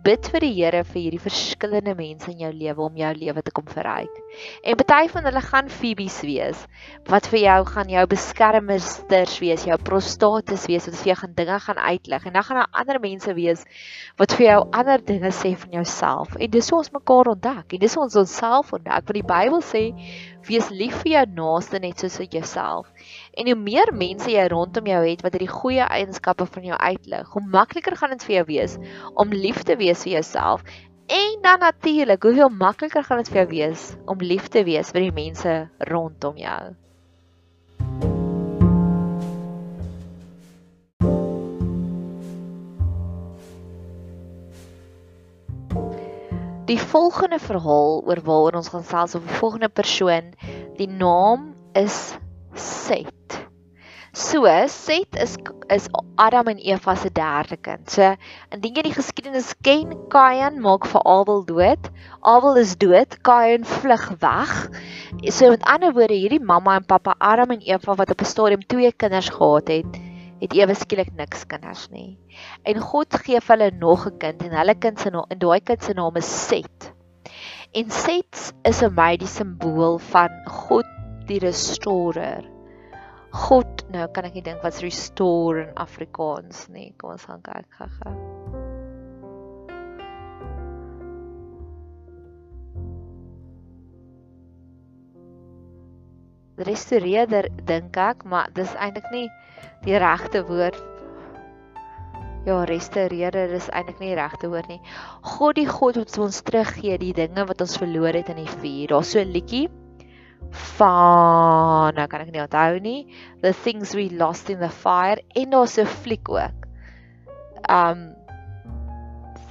Bid 0.00 0.30
vir 0.32 0.40
die 0.40 0.52
Here 0.56 0.78
vir 0.88 0.96
hierdie 0.96 1.20
verskillende 1.20 1.92
mense 1.92 2.30
in 2.32 2.38
jou 2.40 2.48
lewe 2.56 2.84
om 2.86 2.94
jou 2.96 3.10
lewe 3.18 3.42
te 3.44 3.52
kom 3.52 3.66
verryk. 3.68 4.14
En 4.64 4.78
party 4.80 5.10
van 5.12 5.26
hulle 5.28 5.42
gaan 5.44 5.68
Fibes 5.68 6.16
wees 6.24 6.62
wat 7.10 7.28
vir 7.28 7.42
jou 7.42 7.56
gaan 7.68 7.92
jou 7.92 8.04
beskermers 8.08 8.88
wees, 9.10 9.66
jou 9.68 9.76
prostatus 9.84 10.64
wees 10.70 10.88
wat 10.88 10.96
vir 11.02 11.10
jou 11.10 11.18
gaan 11.20 11.36
dinge 11.36 11.58
gaan 11.66 11.82
uitlig. 11.84 12.24
En 12.24 12.32
dan 12.38 12.46
gaan 12.48 12.62
daar 12.62 12.80
ander 12.80 13.00
mense 13.04 13.34
wees 13.36 13.66
wat 14.16 14.32
vir 14.38 14.46
jou 14.46 14.58
ander 14.80 15.04
dinge 15.04 15.34
sê 15.36 15.52
van 15.66 15.76
jouself. 15.82 16.32
En 16.40 16.50
dis 16.56 16.72
hoe 16.72 16.78
ons 16.78 16.92
mekaar 16.96 17.34
ontdek. 17.34 17.76
En 17.76 17.84
dis 17.84 17.94
hoe 17.98 18.04
ons 18.06 18.20
onsself 18.24 18.72
ontdek. 18.72 19.04
Want 19.04 19.18
die 19.20 19.28
Bybel 19.34 19.60
sê 19.60 19.84
wees 20.48 20.72
lief 20.72 21.02
vir 21.04 21.12
jou 21.18 21.26
naaste 21.42 21.82
net 21.84 22.00
soos 22.00 22.16
vir 22.22 22.40
jouself. 22.40 22.88
En 23.40 23.46
hoe 23.46 23.56
meer 23.56 23.88
mense 23.96 24.28
jy 24.28 24.42
rondom 24.52 24.84
jou 24.84 24.98
het 25.00 25.22
wat 25.24 25.32
hierdie 25.32 25.48
goeie 25.48 25.84
eienskappe 25.88 26.44
van 26.44 26.64
jou 26.68 26.76
uitlig, 26.76 27.30
hoe 27.32 27.40
makliker 27.54 27.96
gaan 27.96 28.12
dit 28.12 28.26
vir 28.26 28.34
jou 28.34 28.42
wees 28.50 28.74
om 29.22 29.32
lief 29.32 29.62
te 29.64 29.78
wees 29.80 30.02
vir 30.04 30.18
jouself. 30.18 30.66
En 31.08 31.38
dan 31.46 31.64
natuurlik, 31.64 32.20
hoeveel 32.22 32.52
makliker 32.52 33.00
gaan 33.00 33.22
dit 33.24 33.32
vir 33.32 33.40
jou 33.40 33.46
wees 33.54 33.86
om 34.04 34.20
lief 34.20 34.52
te 34.52 34.60
wees 34.68 34.92
vir 34.92 35.06
die 35.06 35.16
mense 35.22 35.56
rondom 35.88 36.36
jou. 36.36 36.60
Die 46.68 46.82
volgende 46.92 47.40
verhaal 47.40 48.02
oor 48.04 48.20
waaroor 48.20 48.60
ons 48.60 48.68
gaan 48.68 48.84
sels 48.84 49.16
op 49.16 49.24
die 49.24 49.38
volgende 49.40 49.72
persoon, 49.72 50.34
die 50.76 50.92
naam 50.92 51.54
is 51.72 52.18
Seth. 52.54 53.46
So, 54.12 54.44
Set 54.66 55.14
is 55.14 55.36
is 55.70 55.86
Adam 56.18 56.48
en 56.48 56.58
Eva 56.58 56.96
se 56.96 57.10
derde 57.10 57.56
kind. 57.56 57.86
So, 57.90 58.16
indien 58.50 58.74
jy 58.74 58.82
die 58.88 58.94
geskiedenis 58.96 59.52
ken, 59.62 59.94
Kain 60.10 60.58
maak 60.64 60.88
vir 60.90 61.04
Abel 61.06 61.44
dood. 61.46 61.86
Abel 62.26 62.58
is 62.58 62.74
dood, 62.74 63.14
Kain 63.22 63.62
vlug 63.62 64.08
weg. 64.18 64.54
So 65.30 65.52
met 65.54 65.62
ander 65.62 65.94
woorde, 65.94 66.18
hierdie 66.18 66.42
mamma 66.42 66.74
en 66.80 66.88
pappa 66.90 67.14
Adam 67.22 67.54
en 67.54 67.62
Eva 67.62 67.94
wat 67.94 68.10
op 68.10 68.20
'n 68.20 68.32
stadium 68.32 68.66
twee 68.66 68.90
kinders 68.92 69.30
gehad 69.30 69.68
het, 69.68 70.00
het 70.42 70.52
ewe 70.58 70.74
skielik 70.74 71.14
niks 71.14 71.46
kinders 71.46 71.88
nie. 71.94 72.18
En 72.66 72.82
God 72.82 73.14
gee 73.14 73.40
vir 73.40 73.56
hulle 73.56 73.70
nog 73.78 74.06
'n 74.10 74.18
kind 74.18 74.42
en 74.42 74.58
hulle 74.58 74.74
kind 74.74 74.98
se 74.98 75.10
naam 75.10 75.30
en 75.30 75.38
daai 75.38 75.60
kind 75.60 75.82
se 75.82 75.94
naam 75.94 76.16
is 76.16 76.30
Set. 76.48 76.92
En 77.72 77.90
Set 77.90 78.54
is 78.64 78.82
'n 78.82 78.94
my 78.94 79.16
die 79.16 79.26
simbool 79.26 79.98
van 79.98 80.30
God 80.46 80.99
die 81.30 81.40
restorer. 81.42 82.46
God, 83.30 83.84
nou 83.94 84.08
kan 84.10 84.26
ek 84.26 84.34
nie 84.38 84.42
dink 84.42 84.64
wat's 84.66 84.82
restore 84.82 85.68
in 85.68 85.74
Afrikaans 85.78 86.66
nie. 86.74 86.90
Kom 86.98 87.14
ons 87.14 87.26
gaan 87.28 87.42
kyk 87.46 87.78
gou-gou. 87.78 88.14
Restoreerder 96.60 97.48
dink 97.64 97.96
ek, 97.96 98.26
maar 98.28 98.50
dis 98.52 98.72
eintlik 98.76 99.06
nie 99.14 99.28
die 99.86 99.96
regte 100.02 100.42
woord. 100.44 100.76
Ja, 102.44 102.58
restoreerder 102.68 103.54
is 103.56 103.70
eintlik 103.70 104.02
nie 104.02 104.10
die 104.10 104.18
regte 104.18 104.50
woord 104.50 104.68
nie. 104.68 104.80
God 105.38 105.56
die 105.56 105.68
God 105.70 106.02
wat 106.02 106.18
ons 106.18 106.42
teruggee 106.44 106.98
die 107.00 107.14
dinge 107.16 107.46
wat 107.46 107.62
ons 107.64 107.78
verloor 107.80 108.18
het 108.18 108.32
in 108.34 108.42
die 108.42 108.50
vuur. 108.58 108.90
Daar's 108.92 109.14
so 109.14 109.22
'n 109.22 109.32
liedjie 109.32 109.68
van 110.50 111.94
nou 111.94 112.06
kan 112.10 112.24
ek 112.24 112.32
nie 112.32 112.42
onthou 112.42 112.80
nie. 112.82 113.00
The 113.42 113.52
things 113.52 113.94
we 113.94 114.08
lost 114.10 114.50
in 114.50 114.60
the 114.60 114.72
fire 114.72 115.20
en 115.34 115.50
daar's 115.50 115.78
'n 115.78 115.86
fliek 115.86 116.28
ook. 116.28 116.66
Um 117.68 118.14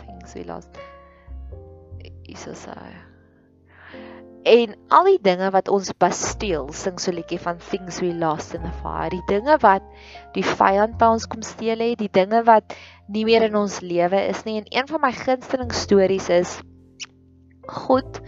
things 0.05 0.33
we 0.33 0.45
lost. 0.45 0.73
Is 2.29 2.41
so 2.41 2.53
saai 2.53 3.09
en 4.49 4.75
al 4.87 5.07
die 5.09 5.19
dinge 5.21 5.49
wat 5.51 5.67
ons 5.69 5.91
besteel 5.99 6.69
sing 6.75 6.99
so 7.01 7.11
liedjie 7.11 7.39
van 7.41 7.59
things 7.69 7.99
we 8.01 8.11
lost 8.15 8.55
in 8.55 8.63
the 8.63 8.71
fire. 8.81 9.11
Die 9.11 9.23
dinge 9.27 9.57
wat 9.61 9.83
die 10.35 10.45
vyand 10.45 10.97
by 11.01 11.11
ons 11.17 11.27
kom 11.29 11.43
steel 11.45 11.83
het 11.83 11.99
die 11.99 12.11
dinge 12.11 12.41
wat 12.47 12.75
nie 13.11 13.25
meer 13.27 13.45
in 13.49 13.57
ons 13.59 13.79
lewe 13.83 14.21
is 14.31 14.45
nie. 14.47 14.57
En 14.61 14.69
een 14.71 14.89
van 14.89 15.03
my 15.03 15.11
gunsteling 15.13 15.73
stories 15.75 16.29
is 16.33 16.59
God 17.67 18.21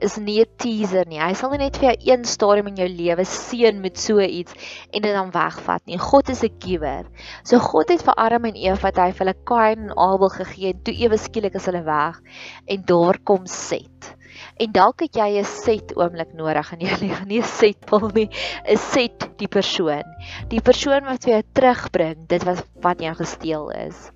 is 0.00 0.16
nie 0.16 0.40
'n 0.40 0.50
teaser 0.56 1.06
nie. 1.06 1.20
Hy 1.20 1.32
sal 1.34 1.50
nie 1.50 1.58
net 1.58 1.76
vir 1.76 1.90
jou 1.90 2.12
een 2.12 2.24
stadium 2.24 2.66
in 2.68 2.76
jou 2.76 2.88
lewe 2.88 3.24
seën 3.24 3.80
met 3.80 3.98
so 3.98 4.20
iets 4.20 4.52
en 4.92 5.02
dit 5.02 5.12
dan 5.12 5.30
wegvat 5.30 5.86
nie. 5.86 5.98
God 5.98 6.28
is 6.28 6.42
'n 6.42 6.56
giver. 6.58 7.04
So 7.44 7.58
God 7.58 7.88
het 7.88 8.02
vir 8.02 8.14
Adam 8.16 8.44
en 8.44 8.56
Eva 8.56 8.80
wat 8.82 8.96
hy 8.96 9.12
vir 9.12 9.26
hulle 9.26 9.44
Kain 9.44 9.78
en 9.88 9.98
Abel 9.98 10.28
gegee 10.28 10.72
en 10.72 10.82
toe 10.82 10.94
ewe 10.94 11.18
skielik 11.18 11.54
is 11.54 11.66
hulle 11.66 11.84
weg 11.84 12.20
en 12.66 12.82
daar 12.86 13.18
kom 13.18 13.46
Set. 13.46 14.16
En 14.58 14.72
dalk 14.72 15.00
het 15.00 15.16
jy 15.16 15.38
'n 15.40 15.44
set 15.44 15.94
oomblik 15.96 16.32
nodig 16.34 16.72
in 16.72 16.80
jou 16.86 16.96
lewe, 17.04 17.24
nie 17.26 17.40
'n 17.40 17.52
setpil 17.60 18.10
nie, 18.14 18.28
'n 18.64 18.76
set 18.76 19.28
die 19.38 19.48
persoon. 19.48 20.04
Die 20.48 20.60
persoon 20.60 21.04
wat 21.04 21.24
vir 21.24 21.34
jou 21.34 21.42
terugbring 21.54 22.26
dit 22.28 22.44
wat 22.44 22.66
wat 22.82 23.00
jou 23.00 23.14
gesteel 23.14 23.70
is. 23.70 24.10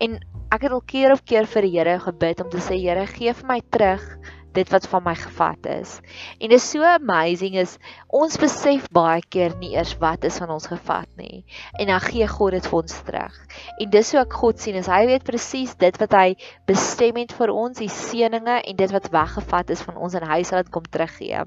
En 0.00 0.18
ek 0.54 0.62
het 0.62 0.72
al 0.72 0.82
keer 0.86 1.12
op 1.12 1.24
keer 1.24 1.46
vir 1.46 1.62
die 1.62 1.74
Here 1.78 1.98
gebid 1.98 2.40
om 2.40 2.50
te 2.50 2.62
sê 2.62 2.78
Here, 2.78 3.06
gee 3.06 3.32
vir 3.34 3.48
my 3.48 3.60
terug 3.70 4.04
dit 4.56 4.72
wat 4.72 4.88
van 4.90 5.04
my 5.04 5.14
gevat 5.18 5.68
is. 5.70 5.96
En 6.40 6.50
dit 6.50 6.58
is 6.58 6.68
so 6.70 6.84
amazing 6.86 7.56
is 7.60 7.76
ons 8.08 8.38
besef 8.40 8.88
baie 8.94 9.22
keer 9.32 9.56
nie 9.60 9.74
eers 9.76 9.94
wat 10.02 10.24
is 10.28 10.38
van 10.42 10.52
ons 10.54 10.68
gevat 10.70 11.08
nie. 11.20 11.44
En 11.78 11.90
dan 11.92 12.02
gee 12.08 12.28
God 12.30 12.56
dit 12.56 12.68
vir 12.70 12.78
ons 12.80 13.00
terug. 13.08 13.40
En 13.78 13.90
dis 13.94 14.12
hoe 14.12 14.22
ek 14.22 14.38
God 14.42 14.62
sien 14.62 14.78
is 14.80 14.90
hy 14.90 15.02
weet 15.10 15.26
presies 15.28 15.74
dit 15.80 16.00
wat 16.02 16.16
hy 16.16 16.28
bestem 16.68 17.20
het 17.20 17.34
vir 17.36 17.52
ons, 17.54 17.78
die 17.78 17.92
seëninge 17.92 18.60
en 18.62 18.80
dit 18.80 18.96
wat 18.96 19.10
weggevat 19.12 19.74
is 19.76 19.84
van 19.86 20.00
ons 20.00 20.16
en 20.16 20.30
hy 20.30 20.40
sal 20.46 20.64
dit 20.64 20.72
kom 20.72 20.86
teruggee. 20.88 21.44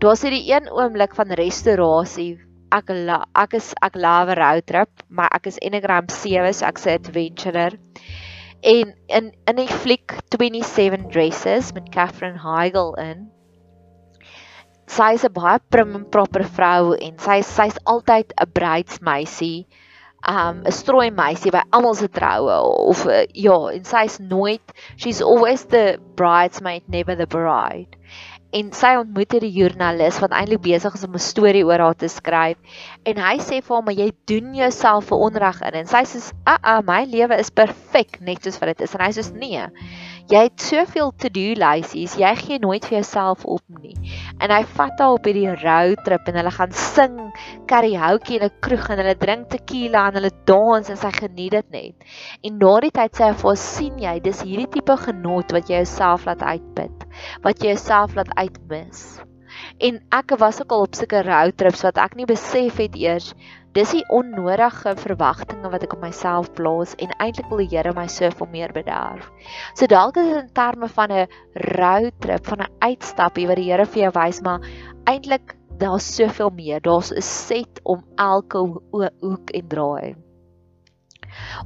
Daar's 0.00 0.22
hierdie 0.24 0.46
een 0.48 0.70
oomblik 0.72 1.16
van 1.18 1.34
restaurasie 1.36 2.38
ek 2.70 2.92
la, 2.94 3.24
ek 3.34 3.56
is 3.58 3.72
ek 3.82 3.96
love 3.98 4.36
road 4.38 4.66
trip 4.70 5.02
maar 5.10 5.30
ek 5.34 5.48
is 5.50 5.58
Enneagram 5.58 6.06
7 6.12 6.52
so 6.54 6.66
ek's 6.68 6.86
'n 6.86 6.98
adventurer 7.00 7.76
En 8.60 8.94
in 9.06 9.32
in 9.48 9.56
die 9.56 9.68
fliek 9.68 10.12
27 10.28 11.08
Dresses 11.08 11.72
met 11.72 11.88
Catherine 11.88 12.40
Heigl 12.42 12.94
in. 13.00 13.30
Sy 14.90 15.12
is 15.16 15.24
'n 15.24 15.32
baie 15.32 15.60
prim 15.70 15.94
en 15.96 16.04
proper 16.16 16.44
vrou 16.44 16.92
en 16.92 17.18
sy 17.18 17.40
sy's 17.40 17.78
altyd 17.86 18.34
'n 18.36 18.52
bruidsmeisie. 18.58 19.66
Um 20.28 20.60
'n 20.66 20.72
strooi 20.72 21.10
meisie 21.10 21.52
by 21.52 21.62
almal 21.72 21.94
se 21.94 22.08
troue 22.08 22.58
of 22.90 23.06
uh, 23.06 23.24
ja, 23.32 23.56
en 23.72 23.84
sy's 23.84 24.18
nooit 24.20 24.76
she's 24.96 25.22
always 25.22 25.64
the 25.64 25.98
bridesmaid 26.16 26.82
never 26.88 27.16
the 27.16 27.26
bride 27.26 27.96
en 28.58 28.70
sy 28.74 28.90
ontmoet 28.98 29.36
hierdie 29.36 29.52
joernalis 29.54 30.18
wat 30.22 30.32
eintlik 30.34 30.62
besig 30.64 30.94
is 30.96 31.04
om 31.06 31.14
'n 31.14 31.22
storie 31.22 31.62
oor 31.66 31.82
haar 31.84 31.94
te 31.94 32.08
skryf. 32.10 32.58
En 33.06 33.16
hy 33.22 33.36
sê 33.38 33.60
vir 33.62 33.74
haar 33.74 33.84
maar 33.86 33.94
jy 33.94 34.10
doen 34.26 34.54
jouself 34.54 35.12
'n 35.12 35.22
onreg 35.26 35.60
in. 35.62 35.74
En 35.80 35.86
sy 35.86 36.02
sê 36.02 36.32
a 36.46 36.58
a 36.62 36.82
my 36.82 37.04
lewe 37.04 37.38
is 37.38 37.50
perfek 37.50 38.20
net 38.20 38.42
soos 38.42 38.58
wat 38.58 38.74
dit 38.74 38.80
is. 38.80 38.94
En 38.94 39.04
hy 39.06 39.10
sê 39.12 39.22
nee 39.34 39.68
jy 40.30 40.42
het 40.46 40.60
soveel 40.62 41.12
to 41.18 41.28
do 41.28 41.54
lysies 41.58 42.14
jy 42.14 42.34
gee 42.36 42.58
nooit 42.58 42.84
vir 42.84 42.98
jouself 42.98 43.44
op 43.44 43.62
nie. 43.82 43.94
En 44.40 44.50
hy 44.50 44.62
vat 44.64 44.98
haar 44.98 45.12
op 45.12 45.24
hierdie 45.24 45.54
road 45.62 46.04
trip 46.04 46.28
en 46.28 46.34
hulle 46.34 46.50
gaan 46.50 46.72
sing 46.72 47.32
karaoke 47.66 48.34
in 48.34 48.44
'n 48.44 48.50
kroeg 48.60 48.90
en 48.90 48.98
hulle 48.98 49.14
drink 49.14 49.48
tequila 49.48 50.08
en 50.08 50.14
hulle 50.14 50.32
dans 50.44 50.90
en 50.90 50.96
sy 50.96 51.10
geniet 51.10 51.52
dit 51.52 51.70
net. 51.70 51.94
En 52.42 52.58
na 52.58 52.80
die 52.80 52.90
tyd 52.90 53.14
sê 53.14 53.30
hy 53.30 53.34
vir 53.34 53.48
haar 53.48 53.56
sien 53.56 53.98
jy 53.98 54.20
dis 54.20 54.42
hierdie 54.42 54.70
tipe 54.70 54.96
genot 54.96 55.52
wat 55.52 55.68
jy 55.68 55.76
jouself 55.76 56.26
laat 56.26 56.42
uitput 56.42 56.99
wat 57.42 57.62
jy 57.62 57.74
jouself 57.74 58.14
laat 58.14 58.32
uitmis. 58.36 59.20
En 59.78 59.98
ek 60.14 60.36
was 60.38 60.60
ook 60.62 60.72
al 60.72 60.86
op 60.86 60.94
sulke 60.94 61.22
road 61.26 61.56
trips 61.56 61.82
wat 61.82 61.98
ek 61.98 62.14
nie 62.16 62.28
besef 62.28 62.78
het 62.78 62.94
eers 62.96 63.34
dis 63.76 63.92
die 63.94 64.02
onnodige 64.10 64.96
verwagtinge 64.98 65.70
wat 65.70 65.84
ek 65.86 65.94
op 65.94 66.02
myself 66.02 66.48
plaas 66.58 66.96
en 66.98 67.12
eintlik 67.22 67.50
wil 67.52 67.62
die 67.62 67.68
Here 67.70 67.92
my 67.94 68.06
soveel 68.10 68.48
meer 68.50 68.72
bederf. 68.74 69.28
So 69.78 69.86
dalk 69.90 70.18
is 70.18 70.26
dit 70.26 70.40
in 70.42 70.50
terme 70.58 70.88
van 70.90 71.12
'n 71.12 71.28
road 71.78 72.14
trip, 72.18 72.46
van 72.46 72.62
'n 72.62 72.72
uitstappie 72.82 73.46
wat 73.46 73.56
die 73.56 73.70
Here 73.70 73.86
vir 73.86 74.02
jou 74.02 74.12
wys 74.18 74.42
maar 74.42 74.66
eintlik 75.06 75.54
daar's 75.78 76.14
soveel 76.16 76.50
meer. 76.50 76.80
Daar's 76.80 77.12
'n 77.12 77.22
set 77.22 77.80
om 77.84 78.04
elke 78.16 78.58
hoek 78.90 79.50
en 79.50 79.68
draai. 79.68 80.16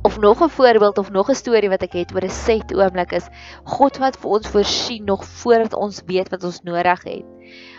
Of 0.03 0.19
nog 0.19 0.43
'n 0.43 0.49
voorbeeld 0.49 0.99
of 0.99 1.11
nog 1.11 1.31
'n 1.31 1.35
storie 1.35 1.69
wat 1.69 1.83
ek 1.83 1.93
het 1.93 2.15
oor 2.15 2.25
'n 2.25 2.31
set 2.31 2.75
oomblik 2.75 3.13
is 3.13 3.29
God 3.65 3.99
wat 3.99 4.17
vir 4.17 4.31
ons 4.31 4.49
voorsien 4.49 5.05
nog 5.05 5.25
voordat 5.25 5.75
ons 5.75 6.03
weet 6.07 6.29
wat 6.29 6.45
ons 6.45 6.61
nodig 6.63 7.03
het. 7.03 7.25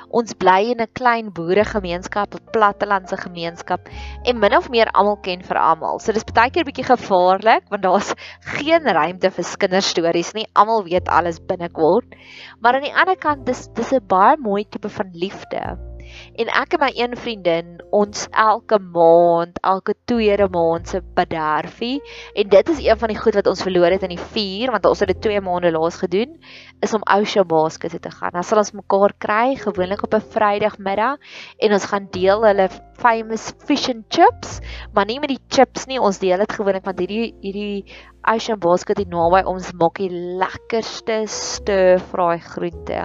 Ons 0.10 0.34
bly 0.34 0.72
in 0.72 0.82
'n 0.82 0.92
klein 0.94 1.32
boeregemeenskap, 1.34 2.36
'n 2.36 2.52
plattelandse 2.52 3.18
gemeenskap 3.18 3.90
en 4.24 4.40
min 4.40 4.58
of 4.58 4.70
meer 4.70 4.92
almal 4.92 5.18
ken 5.18 5.42
vir 5.44 5.58
almal. 5.58 6.00
So 6.00 6.12
dis 6.12 6.24
baie 6.24 6.52
keer 6.52 6.64
bietjie 6.64 6.86
gevaarlik 6.86 7.64
want 7.70 7.84
daar's 7.84 8.14
geen 8.40 8.84
ruimte 8.84 9.32
vir 9.32 9.58
kinderstories 9.58 10.34
nie. 10.34 10.48
Almal 10.54 10.84
weet 10.84 11.08
alles 11.08 11.40
binnekort. 11.40 12.16
Maar 12.60 12.76
aan 12.76 12.88
die 12.88 12.96
ander 12.96 13.18
kant 13.18 13.46
dis 13.46 13.68
dis 13.74 13.92
'n 13.94 14.08
baie 14.08 14.38
mooi 14.38 14.66
tipe 14.70 14.90
van 14.90 15.10
liefde 15.14 15.95
En 16.36 16.52
ek 16.62 16.76
en 16.78 16.84
my 16.84 16.92
een 16.96 17.16
vriendin, 17.18 17.76
ons 17.96 18.28
elke 18.32 18.80
maand, 18.80 19.60
elke 19.62 19.96
tweede 20.10 20.48
maand 20.52 20.88
se 20.90 21.02
bederfie 21.16 22.02
en 22.34 22.50
dit 22.50 22.70
is 22.70 22.82
een 22.86 23.00
van 23.00 23.14
die 23.14 23.20
goed 23.20 23.38
wat 23.40 23.48
ons 23.48 23.64
verloor 23.66 23.94
het 23.96 24.04
in 24.08 24.16
die 24.16 24.26
4 24.36 24.72
want 24.76 24.86
ons 24.90 25.04
het 25.04 25.14
dit 25.14 25.22
2 25.28 25.42
maande 25.46 25.72
laas 25.76 26.00
gedoen 26.02 26.38
is 26.86 26.94
om 26.94 27.06
Ocean 27.18 27.48
Basket 27.48 28.02
te 28.02 28.12
gaan. 28.12 28.34
Dan 28.36 28.44
sal 28.44 28.62
ons 28.62 28.74
mekaar 28.76 29.14
kry 29.18 29.56
gewoonlik 29.56 30.04
op 30.04 30.14
'n 30.14 30.30
Vrydagmiddag 30.36 31.18
en 31.58 31.74
ons 31.74 31.86
gaan 31.86 32.08
deel 32.12 32.46
hulle 32.46 32.70
famous 33.00 33.54
fish 33.66 33.90
and 33.90 34.06
chips, 34.10 34.60
maar 34.94 35.06
nie 35.06 35.20
met 35.20 35.30
die 35.30 35.42
chips 35.50 35.86
nie, 35.86 36.00
ons 36.00 36.20
deel 36.20 36.38
dit 36.38 36.52
gewoonlik 36.52 36.86
want 36.86 37.00
hierdie 37.00 37.34
hierdie 37.42 37.86
Ocean 38.28 38.60
Basket 38.60 38.98
hier 39.02 39.10
naby 39.12 39.44
ons 39.50 39.72
maak 39.78 40.00
die 40.02 40.10
lekkerste 40.12 41.22
stir-fry 41.30 42.40
groente. 42.42 43.04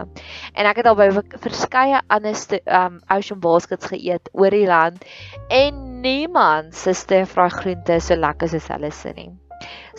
En 0.55 0.71
ek 0.71 0.81
het 0.81 0.89
al 0.91 0.97
by 0.99 1.11
verskeie 1.43 2.01
ander 2.09 2.39
um 2.65 3.01
Ocean 3.13 3.41
Baskets 3.43 3.91
geëet 3.93 4.33
oor 4.33 4.55
die 4.55 4.67
land 4.71 5.05
en 5.53 5.85
niemand 6.05 6.75
se 6.75 6.97
stir-fry 6.97 7.51
groente 7.61 8.01
so 8.01 8.17
lekker 8.17 8.49
soos 8.49 8.73
hulle 8.73 8.93
se 8.95 9.13
nie. 9.17 9.31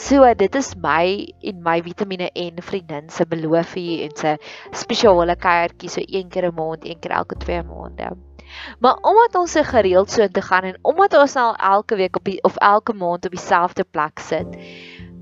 So 0.01 0.25
dit 0.33 0.55
is 0.57 0.73
my 0.81 1.05
en 1.45 1.61
my 1.61 1.77
Vitamiene 1.85 2.31
en 2.33 2.61
vriendin 2.65 3.09
se 3.13 3.27
beloofie 3.29 4.01
en 4.07 4.15
se 4.17 4.35
spesiale 4.73 5.35
kuiertjie 5.37 5.89
so 5.89 6.01
een 6.01 6.29
keer 6.29 6.49
'n 6.49 6.55
maand, 6.55 6.85
een 6.85 6.99
keer 6.99 7.11
elke 7.11 7.37
2 7.37 7.63
maande. 7.63 8.09
Maar 8.79 8.97
omdat 9.01 9.35
ons 9.35 9.51
se 9.51 9.63
gereeld 9.63 10.11
so 10.11 10.27
te 10.27 10.41
gaan 10.41 10.63
en 10.63 10.79
omdat 10.81 11.13
ons 11.17 11.35
al 11.35 11.55
elke 11.55 11.95
week 11.95 12.15
op 12.15 12.23
die, 12.23 12.43
of 12.43 12.55
elke 12.57 12.93
maand 12.93 13.25
op 13.25 13.31
dieselfde 13.31 13.83
plek 13.83 14.19
sit, 14.19 14.57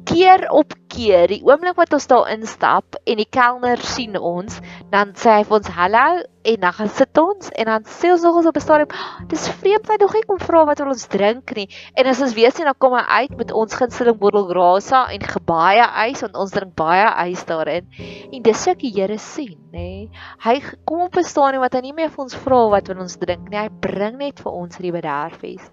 keer 0.06 0.50
op 0.52 0.74
keer, 0.90 1.30
die 1.30 1.44
oomblik 1.46 1.78
wat 1.78 1.94
ons 1.94 2.08
daar 2.10 2.30
instap 2.34 2.98
en 3.06 3.20
die 3.20 3.28
kelner 3.30 3.82
sien 3.86 4.18
ons, 4.18 4.60
dan 4.94 5.14
sê 5.20 5.40
hy 5.40 5.46
vir 5.48 5.58
ons 5.60 5.72
hallo 5.78 6.24
en 6.50 6.58
dan 6.64 6.76
gaan 6.78 6.92
sit 6.98 7.22
ons 7.22 7.52
en 7.52 7.70
dan 7.70 7.86
sê 7.88 8.12
ons 8.14 8.26
nog 8.26 8.40
ons 8.42 8.50
op 8.50 8.58
'n 8.58 8.64
stadium, 8.64 8.96
dis 9.30 9.48
vreemd 9.62 9.90
hy 9.92 9.98
nog 10.02 10.14
nie 10.14 10.24
kom 10.28 10.40
vra 10.40 10.66
wat 10.66 10.82
ons 10.82 11.08
drink 11.08 11.56
nie. 11.56 11.68
En 11.96 12.08
as 12.08 12.22
ons 12.22 12.34
weet 12.34 12.56
sien 12.56 12.66
dan 12.66 12.78
kom 12.78 12.94
hy 12.94 13.04
uit 13.22 13.38
met 13.38 13.52
ons 13.52 13.76
gunsteling 13.76 14.20
bottel 14.20 14.48
Grasa 14.50 15.06
en 15.14 15.22
gebaie 15.22 15.86
ys 16.10 16.22
want 16.22 16.36
ons 16.36 16.52
drink 16.52 16.76
baie 16.76 17.08
ys 17.30 17.46
daarin. 17.46 17.86
En 18.34 18.42
dis 18.42 18.68
ek 18.68 18.80
die 18.80 18.94
Here 19.00 19.18
sien, 19.18 19.58
nê. 19.72 20.10
Hy 20.40 20.62
kom 20.86 21.02
op 21.02 21.16
'n 21.16 21.24
stadium 21.24 21.62
wat 21.62 21.74
hy 21.74 21.82
nie 21.82 21.94
meer 21.94 22.10
vir 22.10 22.24
ons 22.24 22.36
vra 22.36 22.70
wat 22.70 22.90
ons 22.90 23.18
drink 23.18 23.50
nie. 23.50 23.58
Hy 23.58 23.70
bring 23.70 24.18
net 24.18 24.40
vir 24.40 24.52
ons 24.52 24.78
hierdie 24.78 25.02
bederfies. 25.02 25.70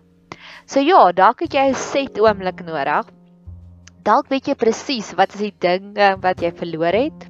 So 0.66 0.80
ja, 0.80 1.12
dalk 1.12 1.40
het 1.40 1.54
jy 1.54 1.68
'n 1.70 1.74
set 1.74 2.18
oomblik 2.18 2.64
nodig 2.64 3.15
dalk 4.06 4.28
weet 4.30 4.52
jy 4.52 4.54
presies 4.58 5.10
wat 5.18 5.34
is 5.34 5.48
die 5.48 5.54
dinge 5.64 6.12
wat 6.22 6.42
jy 6.42 6.52
verloor 6.54 6.94
het. 6.94 7.26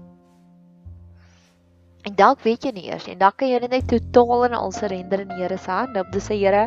En 2.06 2.14
dalk 2.18 2.42
weet 2.45 2.68
jy 2.68 2.73
nie 2.76 2.87
eers 2.90 3.09
en 3.11 3.18
dan 3.23 3.35
kan 3.35 3.49
jy 3.50 3.61
net 3.64 3.88
totaal 3.90 4.47
en 4.50 4.59
al 4.59 4.75
surrender 4.76 5.25
in 5.25 5.33
die 5.33 5.40
Here 5.40 5.59
se 5.59 5.73
hande. 5.73 6.04
Om 6.04 6.12
te 6.12 6.23
sê 6.23 6.37
Here, 6.38 6.66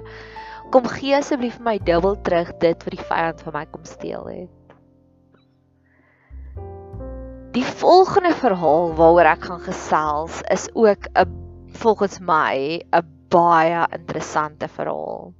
kom 0.73 0.87
gee 0.89 1.15
asseblief 1.17 1.59
vir 1.59 1.67
my 1.69 1.77
dubbel 1.85 2.17
terug 2.25 2.51
dit 2.63 2.87
wat 2.87 2.95
die 2.95 3.05
vyand 3.11 3.45
van 3.45 3.57
my 3.59 3.65
kom 3.69 3.85
steel 3.87 4.25
het. 4.33 4.55
Die 7.53 7.65
volgende 7.65 8.33
verhaal 8.37 8.91
waaroor 8.97 9.29
ek 9.31 9.47
gaan 9.49 9.63
gesels 9.65 10.41
is 10.53 10.67
ook 10.73 11.09
'n 11.15 11.29
volgens 11.81 12.19
my 12.19 12.81
'n 12.81 13.05
baie 13.29 13.85
interessante 13.93 14.67
verhaal 14.67 15.33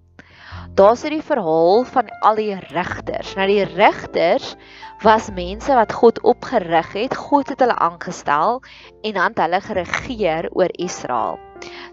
daar's 0.75 1.01
hierdie 1.03 1.23
verhaal 1.25 1.83
van 1.87 2.09
al 2.25 2.37
die 2.39 2.55
regters. 2.69 3.33
Nou 3.37 3.47
die 3.49 3.63
regters 3.63 4.55
was 5.03 5.29
mense 5.35 5.73
wat 5.75 5.93
God 5.95 6.21
opgerig 6.27 6.93
het. 6.93 7.15
God 7.15 7.49
het 7.49 7.59
hulle 7.63 7.75
aangestel 7.75 8.61
en 9.01 9.13
dan 9.13 9.33
het 9.33 9.41
hulle 9.43 9.61
geregeer 9.61 10.49
oor 10.51 10.71
Israel. 10.77 11.39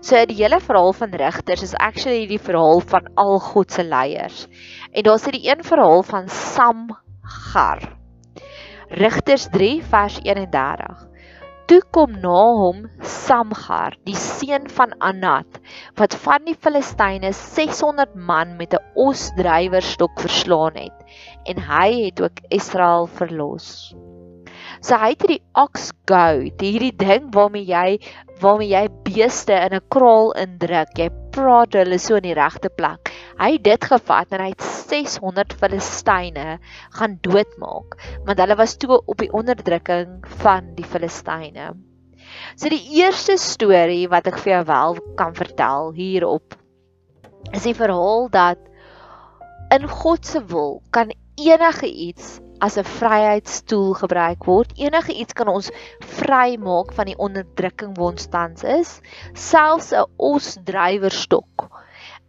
So 0.00 0.20
die 0.28 0.38
hele 0.38 0.60
verhaal 0.62 0.92
van 0.92 1.14
regters 1.18 1.62
is 1.62 1.74
actually 1.82 2.26
die 2.30 2.40
verhaal 2.42 2.80
van 2.80 3.08
al 3.14 3.38
God 3.42 3.72
se 3.72 3.84
leiers. 3.84 4.46
En 4.92 5.02
daar's 5.02 5.26
hierdie 5.26 5.48
een 5.50 5.64
verhaal 5.64 6.02
van 6.06 6.28
Samgar. 6.28 7.82
Rigters 8.88 9.48
3 9.50 9.82
vers 9.82 10.20
31. 10.22 11.06
Toe 11.66 11.80
kom 11.90 12.12
na 12.22 12.40
hom 12.54 12.84
Samgar, 13.02 13.96
die 14.06 14.14
seun 14.14 14.68
van 14.70 14.92
Anat, 15.02 15.56
wat 15.98 16.14
van 16.22 16.44
die 16.46 16.54
Filistyne 16.54 17.32
600 17.34 18.14
man 18.28 18.52
met 18.60 18.76
'n 18.78 18.84
osdrywerstok 19.06 20.22
verslaan 20.22 20.78
het, 20.78 20.98
en 21.50 21.58
hy 21.70 21.88
het 22.04 22.22
ook 22.22 22.38
Israel 22.60 23.10
verlos. 23.18 23.66
So 24.80 24.94
hy 24.94 25.10
het 25.16 25.26
hierdie 25.26 25.42
ox 25.58 25.90
goat, 26.06 26.62
hierdie 26.62 26.94
ding 26.94 27.34
waarmee 27.34 27.66
jy 27.66 27.98
waarmee 28.40 28.70
jy 28.70 28.86
beeste 29.02 29.58
in 29.66 29.74
'n 29.74 29.88
kraal 29.90 30.30
indruk. 30.38 30.94
Jy 30.94 31.10
praat 31.36 31.76
hulle 31.76 31.98
so 32.00 32.16
in 32.16 32.24
die 32.30 32.36
regte 32.36 32.70
plek. 32.72 33.12
Hy 33.36 33.50
het 33.56 33.64
dit 33.66 33.88
gevat 33.90 34.32
en 34.32 34.44
hy 34.46 34.52
het 34.54 34.64
600 34.64 35.56
Filistyne 35.60 36.56
gaan 36.96 37.18
doodmaak, 37.26 37.98
want 38.24 38.40
hulle 38.40 38.56
was 38.56 38.76
toe 38.80 38.96
op 38.98 39.18
die 39.20 39.32
onderdrukking 39.36 40.22
van 40.42 40.72
die 40.78 40.86
Filistyne. 40.86 41.74
So 42.56 42.72
die 42.72 42.82
eerste 43.00 43.36
storie 43.40 44.06
wat 44.12 44.28
ek 44.30 44.40
vir 44.42 44.56
jou 44.56 44.62
wel 44.70 45.02
kan 45.20 45.36
vertel 45.36 45.92
hierop 45.96 46.56
is 47.54 47.66
die 47.66 47.76
verhaal 47.78 48.26
dat 48.32 48.62
in 49.74 49.86
God 49.90 50.26
se 50.26 50.42
wil 50.50 50.80
kan 50.90 51.12
enige 51.36 51.86
iets 51.86 52.38
as 52.60 52.76
'n 52.78 52.84
vryheidsstoel 52.84 53.94
gebruik 53.94 54.44
word. 54.44 54.72
Enige 54.76 55.12
iets 55.12 55.32
kan 55.32 55.48
ons 55.48 55.70
vrymaak 56.00 56.92
van 56.92 57.06
die 57.06 57.18
onderdrukking 57.18 57.96
wat 57.96 58.12
ons 58.12 58.26
tans 58.26 58.62
is, 58.64 59.00
selfs 59.32 59.92
'n 59.92 60.04
osdrywerstok. 60.16 61.68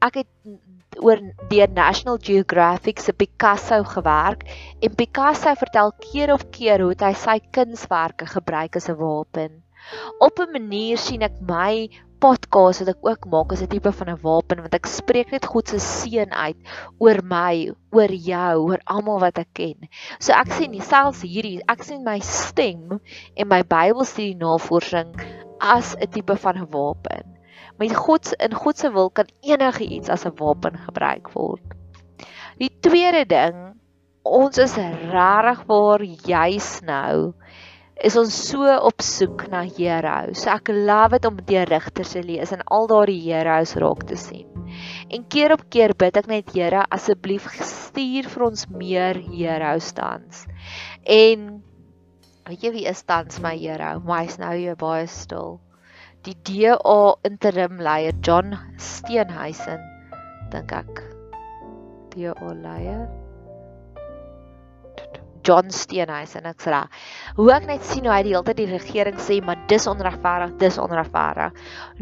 Ek 0.02 0.16
het 0.16 0.28
oor 1.00 1.22
die 1.50 1.68
National 1.68 2.18
Geographic 2.22 3.00
se 3.00 3.14
Picasso 3.14 3.84
gewerk 3.84 4.44
en 4.82 4.96
Picasso 4.96 5.54
vertel 5.56 5.94
keer 6.00 6.34
op 6.34 6.52
keer 6.52 6.82
hoe 6.82 6.96
hy 7.00 7.14
sy 7.14 7.40
kunswerke 7.52 8.26
gebruik 8.26 8.76
as 8.76 8.90
'n 8.90 8.98
wapen. 8.98 9.64
Op 10.20 10.40
'n 10.40 10.52
manier 10.52 10.98
sien 10.98 11.22
ek 11.22 11.40
my 11.42 11.90
podcast 12.24 12.82
wat 12.82 12.92
ek 12.94 13.06
ook 13.06 13.26
maak 13.32 13.54
is 13.54 13.62
'n 13.62 13.70
tipe 13.72 13.92
van 14.00 14.10
'n 14.10 14.22
wapen 14.22 14.62
want 14.64 14.74
ek 14.74 14.90
spreek 14.90 15.32
net 15.32 15.46
God 15.46 15.68
se 15.70 15.80
seën 15.80 16.32
uit 16.32 16.60
oor 16.98 17.20
my, 17.24 17.72
oor 17.92 18.12
jou, 18.12 18.56
oor 18.70 18.82
almal 18.86 19.20
wat 19.20 19.38
ek 19.38 19.52
ken. 19.54 19.90
So 20.20 20.34
ek 20.34 20.52
sien 20.58 20.74
selfs 20.82 21.22
hierdie, 21.22 21.62
ek 21.68 21.84
sien 21.84 22.04
my 22.04 22.20
stem 22.20 23.00
en 23.36 23.48
my 23.48 23.62
Bybelstudie 23.64 24.38
navorsing 24.38 25.14
as 25.60 25.96
'n 25.96 26.10
tipe 26.10 26.36
van 26.36 26.58
'n 26.58 26.70
wapen. 26.72 27.38
Met 27.80 27.96
God 27.96 28.34
in 28.40 28.54
God 28.54 28.78
se 28.78 28.90
wil 28.92 29.10
kan 29.10 29.28
enige 29.42 29.84
iets 29.86 30.10
as 30.10 30.26
'n 30.26 30.36
wapen 30.36 30.78
gebruik 30.78 31.30
word. 31.34 31.62
Die 32.58 32.74
tweede 32.82 33.26
ding, 33.26 33.78
ons 34.24 34.58
is 34.58 34.76
regtig 34.76 35.64
waar 35.68 36.02
juis 36.04 36.82
nou 36.82 37.34
is 38.04 38.18
ons 38.20 38.34
so 38.50 38.62
op 38.90 39.02
soek 39.02 39.48
na 39.52 39.64
heroes. 39.66 40.44
So 40.44 40.52
ek 40.54 40.70
love 40.74 41.18
dit 41.18 41.28
om 41.30 41.40
die 41.50 41.64
rigters 41.66 42.14
te 42.14 42.24
lees 42.26 42.54
en 42.54 42.64
al 42.74 42.90
daardie 42.92 43.22
heroes 43.26 43.74
raak 43.82 44.06
te 44.10 44.18
sien. 44.20 44.48
En 45.10 45.24
keer 45.32 45.56
op 45.56 45.64
keer 45.74 45.94
bid 45.98 46.18
ek 46.20 46.30
net 46.30 46.52
Here, 46.54 46.84
asseblief 46.94 47.48
stuur 47.62 48.30
vir 48.30 48.46
ons 48.50 48.68
meer 48.70 49.20
heroes 49.32 49.90
tans. 49.98 50.46
En 51.04 51.48
weet 52.48 52.64
jy 52.64 52.74
wie 52.76 52.88
is 52.90 53.04
tans 53.08 53.42
my 53.44 53.56
hero? 53.58 53.98
My's 54.06 54.38
nou 54.40 54.54
hier 54.56 54.78
baie 54.80 55.08
stil. 55.12 55.58
Die 56.28 56.36
DA 56.48 57.00
interim 57.28 57.80
leier 57.84 58.16
John 58.24 58.56
Steenhuisen 58.82 59.84
dink 60.52 60.74
ek. 60.76 61.02
DA 62.14 62.54
leier 62.64 63.08
John 65.48 65.72
Steenhuisen 65.72 66.44
en 66.44 66.52
ek 66.52 66.64
sê. 66.66 66.82
Hoe 67.38 67.50
ek 67.56 67.68
net 67.70 67.86
sien 67.88 68.06
hoe 68.08 68.14
hy 68.14 68.22
die 68.28 68.36
hele 68.36 68.44
tyd 68.50 68.60
die 68.60 68.70
regering 68.72 69.20
sê 69.24 69.40
maar 69.44 69.60
dis 69.72 69.88
onregverdig, 69.88 70.56
dis 70.62 70.80
onregverdig. 70.84 71.56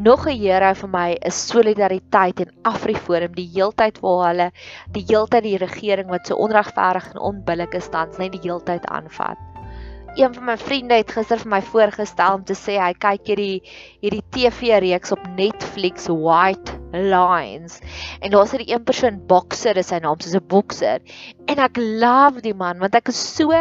Nog 0.09 0.27
'n 0.27 0.37
hero 0.41 0.73
vir 0.81 0.93
my 0.97 1.09
is 1.31 1.47
solidariteit 1.47 2.39
en 2.45 2.53
Afriforum 2.73 3.35
die 3.35 3.49
heeltyd 3.53 4.01
waar 4.01 4.27
hulle 4.29 4.51
die 4.91 5.05
heeltyd 5.07 5.43
die 5.43 5.57
regering 5.57 6.09
wat 6.09 6.27
so 6.27 6.35
onregverdig 6.35 7.11
en 7.13 7.27
onbillik 7.33 7.75
is 7.75 7.89
tans 7.89 8.17
net 8.17 8.31
die 8.31 8.45
heeltyd 8.49 8.85
aanvat 8.89 9.54
een 10.15 10.33
van 10.33 10.45
my 10.47 10.55
vriende 10.57 10.95
het 10.95 11.11
gister 11.11 11.41
vir 11.41 11.49
my 11.51 11.61
voorgestel 11.61 12.37
om 12.37 12.43
te 12.47 12.55
sê 12.55 12.77
hy 12.79 12.93
kyk 12.95 13.31
hierdie 13.33 13.57
hierdie 14.03 14.23
TV 14.31 14.77
reeks 14.83 15.11
op 15.11 15.25
Netflix 15.35 16.07
White 16.07 16.77
Lines. 16.95 17.81
En 18.23 18.31
daar's 18.31 18.53
hierdie 18.55 18.71
een 18.71 18.85
persoon 18.87 19.19
bokser 19.27 19.75
is 19.81 19.91
sy 19.91 19.99
naam 19.99 20.19
soos 20.23 20.37
'n 20.39 20.47
bokser. 20.47 21.03
En 21.51 21.59
ek 21.59 21.77
love 21.77 22.41
die 22.41 22.55
man 22.55 22.79
want 22.79 22.95
ek 22.95 23.11
is 23.11 23.19
so 23.35 23.51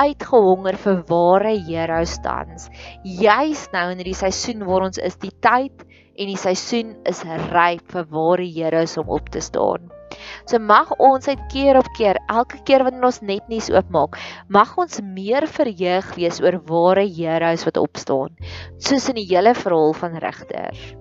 uitgehonger 0.00 0.76
vir 0.80 1.04
ware 1.12 1.54
heroes 1.68 2.16
dans 2.24 2.70
juis 3.04 3.68
nou 3.74 3.86
in 3.92 4.00
hierdie 4.00 4.16
seisoen 4.16 4.64
waar 4.64 4.88
ons 4.88 4.98
is 4.98 5.16
die 5.20 5.34
tyd 5.44 5.84
en 6.16 6.32
die 6.32 6.40
seisoen 6.40 6.96
is 7.04 7.24
ryp 7.52 7.84
vir 7.92 8.06
ware 8.08 8.48
heroes 8.56 8.96
om 8.96 9.12
op 9.12 9.28
te 9.28 9.40
staan 9.44 9.99
So 10.46 10.58
mag 10.58 10.90
ons 10.98 11.28
uit 11.28 11.42
keer 11.52 11.78
op 11.78 11.88
keer, 11.96 12.18
elke 12.28 12.62
keer 12.64 12.84
wanneer 12.86 13.04
ons 13.10 13.20
net 13.22 13.48
nuus 13.48 13.70
oopmaak, 13.70 14.18
mag 14.48 14.76
ons 14.78 15.00
meer 15.02 15.46
verheug 15.46 16.14
wees 16.16 16.40
oor 16.42 16.60
ware 16.70 17.06
heroes 17.06 17.66
wat 17.68 17.80
opstaan, 17.80 18.34
soos 18.78 19.08
in 19.08 19.20
die 19.20 19.28
hele 19.30 19.54
verhaal 19.54 19.92
van 19.92 20.18
regters. 20.24 20.94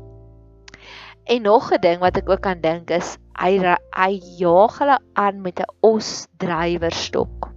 En 1.29 1.41
nog 1.41 1.71
'n 1.73 1.81
ding 1.81 1.99
wat 1.99 2.17
ek 2.17 2.29
ook 2.29 2.41
kan 2.41 2.61
dink 2.61 2.89
is 2.89 3.17
hy 3.39 3.59
hy 3.95 4.11
jaag 4.39 4.79
hulle 4.79 4.97
aan 5.13 5.41
met 5.41 5.59
'n 5.59 5.71
osdrywerstok. 5.81 7.49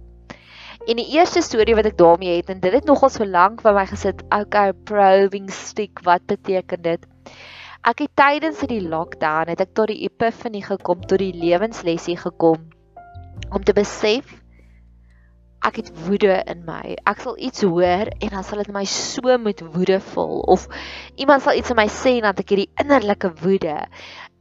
En 0.87 0.99
die 0.99 1.15
eerste 1.15 1.41
storie 1.41 1.75
wat 1.75 1.85
ek 1.85 1.97
daarmee 1.97 2.35
het 2.37 2.49
en 2.49 2.59
dit 2.59 2.73
het 2.73 2.85
nogal 2.85 3.09
so 3.09 3.25
lank 3.25 3.61
vir 3.63 3.73
my 3.73 3.85
gesit, 3.87 4.23
okay, 4.35 4.73
probing 4.73 5.49
stick, 5.49 6.03
wat 6.03 6.25
beteken 6.27 6.81
dit? 6.81 7.05
Ek 7.83 7.99
het 7.99 8.13
tydens 8.15 8.61
die 8.71 8.79
lockdown 8.79 9.49
het 9.51 9.59
ek 9.59 9.73
tot 9.75 9.89
die 9.91 10.05
epiphany 10.05 10.61
gekom, 10.63 11.01
tot 11.03 11.19
die 11.19 11.33
lewenslesie 11.35 12.15
gekom 12.15 12.69
om 13.51 13.65
te 13.67 13.75
besef 13.75 14.29
ek 15.67 15.81
het 15.81 15.89
woede 16.05 16.37
in 16.47 16.63
my. 16.67 16.95
Ek 17.07 17.19
sal 17.23 17.35
iets 17.35 17.65
hoor 17.67 18.07
en 18.07 18.31
dan 18.31 18.47
sal 18.47 18.63
dit 18.63 18.71
my 18.71 18.85
so 18.87 19.35
met 19.39 19.65
woede 19.75 19.99
vul 20.13 20.39
of 20.55 20.63
iemand 21.19 21.43
sal 21.43 21.59
iets 21.59 21.71
aan 21.75 21.81
my 21.81 21.87
sê 21.91 22.17
en 22.21 22.29
dan 22.29 22.39
ek 22.43 22.55
hierdie 22.55 22.71
innerlike 22.79 23.33
woede. 23.43 23.75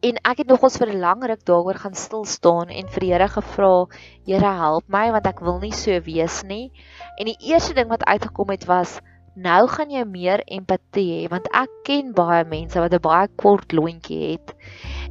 En 0.06 0.22
ek 0.22 0.42
het 0.42 0.50
nogals 0.50 0.78
vir 0.78 0.94
'n 0.94 1.02
lang 1.02 1.26
ruk 1.26 1.42
daaroor 1.42 1.82
gaan 1.82 1.98
stil 1.98 2.24
staan 2.24 2.70
en 2.70 2.86
vir 2.94 3.00
die 3.00 3.12
Here 3.12 3.28
gevra, 3.28 3.86
Here 4.26 4.54
help 4.62 4.86
my 4.86 5.10
want 5.10 5.26
ek 5.26 5.42
wil 5.42 5.58
nie 5.58 5.74
so 5.74 5.98
wees 6.06 6.42
nie. 6.42 6.70
En 7.18 7.26
die 7.26 7.38
eerste 7.50 7.74
ding 7.74 7.90
wat 7.90 8.06
uitgekom 8.06 8.54
het 8.54 8.70
was 8.70 9.00
Nou 9.34 9.64
gaan 9.68 9.88
jy 9.88 10.02
meer 10.04 10.42
empatie 10.44 11.06
hê 11.08 11.28
want 11.32 11.46
ek 11.56 11.70
ken 11.88 12.10
baie 12.16 12.44
mense 12.44 12.76
wat 12.82 12.92
'n 12.92 13.00
baie 13.06 13.28
kort 13.40 13.72
lontjie 13.72 14.18
het. 14.32 14.52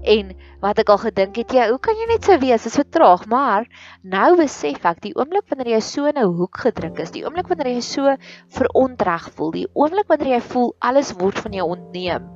En 0.02 0.34
wat 0.62 0.80
ek 0.82 0.90
al 0.94 1.00
gedink 1.02 1.38
het, 1.42 1.54
ja, 1.54 1.68
hoe 1.70 1.80
kan 1.82 1.98
jy 1.98 2.06
net 2.10 2.26
so 2.26 2.38
wees? 2.42 2.64
Dit 2.64 2.70
is 2.70 2.78
so 2.78 2.86
traag, 2.86 3.26
maar 3.30 3.66
nou 4.06 4.36
besef 4.38 4.84
ek 4.86 5.02
die 5.02 5.14
oomblik 5.18 5.48
wanneer 5.50 5.76
jy 5.76 5.80
so 5.86 6.06
in 6.10 6.18
'n 6.18 6.34
hoek 6.38 6.58
gedruk 6.66 7.00
is, 7.02 7.12
die 7.12 7.24
oomblik 7.26 7.50
wanneer 7.50 7.74
jy 7.74 7.82
so 7.82 8.16
verontreg 8.50 9.30
voel, 9.34 9.52
die 9.52 9.68
oomblik 9.74 10.08
wanneer 10.08 10.38
jy 10.38 10.42
voel 10.42 10.74
alles 10.80 11.14
word 11.18 11.40
van 11.40 11.54
jou 11.54 11.66
ontneem, 11.66 12.30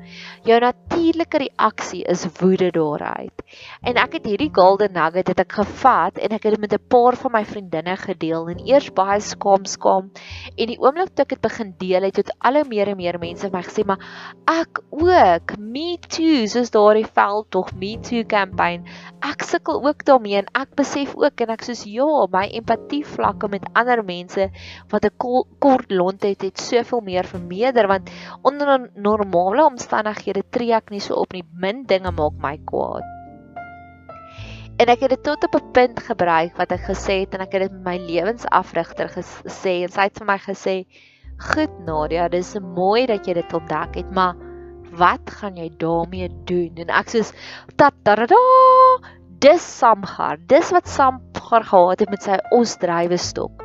jou 0.46 0.60
natuurlike 0.60 1.38
reaksie 1.38 2.04
is 2.06 2.26
woede 2.42 2.72
daaruit. 2.72 3.46
En 3.82 3.98
ek 3.98 4.14
het 4.14 4.26
hierdie 4.26 4.52
golden 4.54 4.94
nugget 4.94 5.28
het 5.28 5.40
ek 5.40 5.54
gevat 5.62 6.18
en 6.18 6.34
ek 6.34 6.44
het 6.44 6.54
dit 6.54 6.62
met 6.62 6.74
'n 6.74 6.88
paar 6.90 7.16
van 7.16 7.32
my 7.32 7.46
vriendinne 7.46 7.98
gedeel 7.98 8.50
en 8.50 8.66
eers 8.66 8.90
baie 8.94 9.20
skaam 9.22 9.66
skaam 9.66 10.12
en 10.58 10.68
die 10.68 10.80
oomblik 10.80 11.14
toe 11.14 11.24
ek 11.24 11.30
dit 11.30 11.42
begin 11.42 11.74
deel 11.78 12.02
het, 12.02 12.18
het 12.18 12.32
al 12.40 12.56
hoe 12.56 12.66
meer 12.68 12.88
en 12.90 12.98
meer 12.98 13.20
mense 13.20 13.42
vir 13.42 13.52
my 13.52 13.64
gesê, 13.64 13.86
maar 13.86 14.02
ek 14.48 14.82
ook, 14.90 15.58
me 15.58 15.98
too, 16.08 16.46
soos 16.48 16.72
daardie 16.72 17.06
veldtog 17.56 17.74
me 17.80 17.98
too 18.00 18.24
campaign. 18.28 18.84
Ek 19.24 19.44
sukkel 19.44 19.80
ook 19.84 20.04
daarmee 20.06 20.38
en 20.42 20.50
ek 20.54 20.76
besef 20.76 21.16
ook 21.16 21.42
en 21.42 21.54
ek 21.56 21.64
soos 21.64 21.86
ja, 21.88 22.28
my 22.32 22.46
empatie 22.52 23.04
vlakke 23.06 23.48
met 23.50 23.66
ander 23.74 24.04
mense 24.04 24.50
wat 24.92 25.06
'n 25.06 25.16
kort 25.60 25.92
lont 25.92 26.24
het, 26.24 26.42
het 26.42 26.60
soveel 26.60 27.02
meer 27.02 27.24
vermeerder 27.24 27.88
want 27.88 28.10
onder 28.44 28.90
normale 28.96 29.66
omstandighede 29.66 30.44
tree 30.50 30.74
ek 30.74 30.90
nie 30.92 31.00
so 31.00 31.16
op 31.16 31.34
nie. 31.34 31.44
Min 31.54 31.86
dinge 31.86 32.12
maak 32.12 32.34
my 32.42 32.58
kwaad. 32.66 33.04
En 34.78 34.88
ek 34.92 35.00
het 35.00 35.10
dit 35.10 35.24
tot 35.24 35.44
op 35.44 35.56
'n 35.56 35.72
punt 35.72 36.00
gebruik 36.00 36.58
wat 36.58 36.72
ek 36.72 36.92
gesê 36.92 37.24
het 37.24 37.34
en 37.34 37.42
ek 37.42 37.54
het 37.54 37.62
dit 37.62 37.72
met 37.72 37.84
my 37.84 37.98
lewensafrigter 37.98 39.08
gesê 39.08 39.84
en 39.84 39.90
sy 39.90 40.02
het 40.02 40.18
vir 40.20 40.28
my 40.28 40.38
gesê: 40.38 40.86
"Goed 41.38 41.72
Nadia, 41.86 42.28
dis 42.28 42.60
mooi 42.60 43.06
dat 43.06 43.26
jy 43.26 43.34
dit 43.34 43.54
ontdek 43.54 43.96
het, 43.96 44.12
maar 44.12 44.36
wat 44.98 45.36
gaan 45.40 45.58
jy 45.58 45.70
daarmee 45.78 46.30
doen? 46.46 46.72
En 46.86 46.90
ek 46.90 47.12
sê 47.14 47.22
tatarada 47.76 48.40
dis 49.46 49.62
Samgar. 49.62 50.40
Dis 50.50 50.72
wat 50.74 50.88
Samgar 50.90 51.64
gehad 51.68 52.00
het 52.02 52.10
met 52.10 52.24
sy 52.24 52.38
osdrywe 52.56 53.18
stok. 53.22 53.62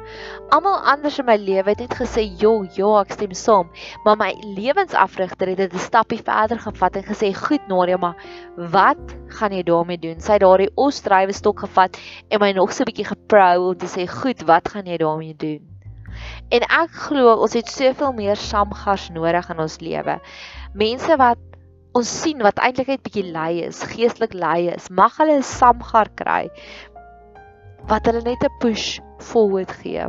Almal 0.53 0.81
anders 0.93 1.21
in 1.23 1.29
my 1.29 1.37
lewe 1.41 1.73
het 1.73 1.81
net 1.81 1.95
gesê, 1.95 2.27
"Jo, 2.43 2.67
ja, 2.77 3.01
ek 3.01 3.13
stem 3.13 3.33
saam." 3.33 3.71
Maar 4.05 4.17
my 4.17 4.33
lewensafrigter 4.57 5.49
het 5.49 5.57
dit 5.57 5.75
'n 5.75 5.79
stappie 5.79 6.23
verder 6.23 6.59
gevat 6.59 6.97
en 6.97 7.05
gesê, 7.05 7.35
"Goed, 7.35 7.69
Nadia, 7.69 7.97
maar 7.97 8.17
wat 8.57 9.17
gaan 9.29 9.53
jy 9.53 9.63
daarmee 9.63 9.99
doen?" 9.99 10.21
Sy 10.21 10.33
het 10.33 10.41
daardie 10.41 10.71
osdrywe 10.75 11.33
stok 11.33 11.61
gevat 11.61 11.97
en 12.29 12.41
my 12.41 12.53
nog 12.53 12.73
so 12.73 12.83
'n 12.83 12.91
bietjie 12.91 13.15
geprou 13.15 13.69
om 13.69 13.77
te 13.77 13.87
sê, 13.87 14.09
"Goed, 14.09 14.43
wat 14.43 14.69
gaan 14.69 14.87
jy 14.87 14.97
daarmee 14.97 15.37
doen?" 15.37 15.71
En 16.49 16.61
ek 16.61 16.91
glo 16.91 17.35
ons 17.35 17.53
het 17.53 17.69
soveel 17.69 18.13
meer 18.13 18.37
Samgars 18.37 19.09
nodig 19.15 19.51
in 19.51 19.59
ons 19.59 19.81
lewe 19.81 20.21
mense 20.75 21.17
wat 21.19 21.39
ons 21.99 22.11
sien 22.23 22.39
wat 22.47 22.61
eintlik 22.63 22.93
net 22.93 23.03
bietjie 23.03 23.27
lui 23.35 23.63
is, 23.67 23.83
geestelik 23.93 24.35
lui 24.35 24.71
is, 24.71 24.91
mag 24.91 25.17
hulle 25.19 25.39
'n 25.39 25.47
samgar 25.47 26.09
kry 26.15 26.49
wat 27.91 28.07
hulle 28.07 28.23
net 28.23 28.45
'n 28.45 28.59
push 28.61 29.01
forward 29.19 29.71
gee. 29.83 30.07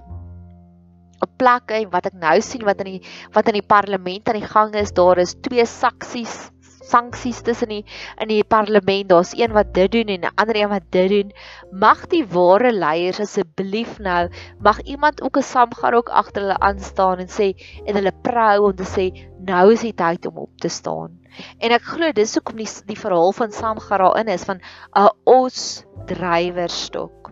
'n 1.22 1.32
plek 1.38 1.72
en 1.72 1.90
wat 1.90 2.06
ek 2.06 2.18
nou 2.22 2.38
sien 2.42 2.66
wat 2.66 2.82
in 2.82 2.98
die 2.98 3.02
wat 3.34 3.48
in 3.48 3.58
die 3.60 3.70
parlement 3.76 4.30
aan 4.30 4.40
die 4.40 4.54
gang 4.54 4.74
is, 4.76 4.92
daar 4.92 5.18
is 5.18 5.36
twee 5.42 5.66
saksies 5.66 6.52
sanksies 6.92 7.42
tussen 7.48 7.72
die 7.74 7.84
in 8.20 8.32
die 8.32 8.44
parlement. 8.44 9.10
Daar's 9.10 9.34
een 9.38 9.56
wat 9.56 9.74
dit 9.74 9.92
doen 9.92 10.14
en 10.16 10.28
'n 10.28 10.36
ander 10.36 10.56
een 10.56 10.70
wat 10.70 10.88
dit 10.90 11.10
doen. 11.10 11.32
Mag 11.72 12.08
die 12.08 12.26
ware 12.26 12.72
leiers 12.72 13.20
asseblief 13.20 14.00
nou 14.00 14.30
mag 14.60 14.82
iemand 14.82 15.22
ook 15.22 15.38
'n 15.38 15.50
samgar 15.54 15.94
ook 15.94 16.10
agter 16.10 16.42
hulle 16.42 16.60
aanstaan 16.60 17.18
en 17.20 17.32
sê 17.40 17.54
en 17.86 17.96
hulle 17.96 18.14
prou 18.22 18.66
om 18.68 18.76
te 18.76 18.88
sê 18.96 19.06
nou 19.46 19.72
is 19.72 19.82
die 19.82 19.94
tyd 19.94 20.26
om 20.26 20.38
op 20.38 20.58
te 20.58 20.70
staan. 20.70 21.20
En 21.64 21.72
ek 21.72 21.86
glo 21.94 22.12
dis 22.12 22.34
hoekom 22.36 22.60
die 22.60 22.70
die 22.90 23.00
verhaal 23.00 23.32
van 23.32 23.52
Samgar 23.56 24.04
daarin 24.04 24.28
is 24.28 24.44
van 24.50 24.60
'n 24.60 25.10
os 25.24 25.86
drywerstok. 26.06 27.32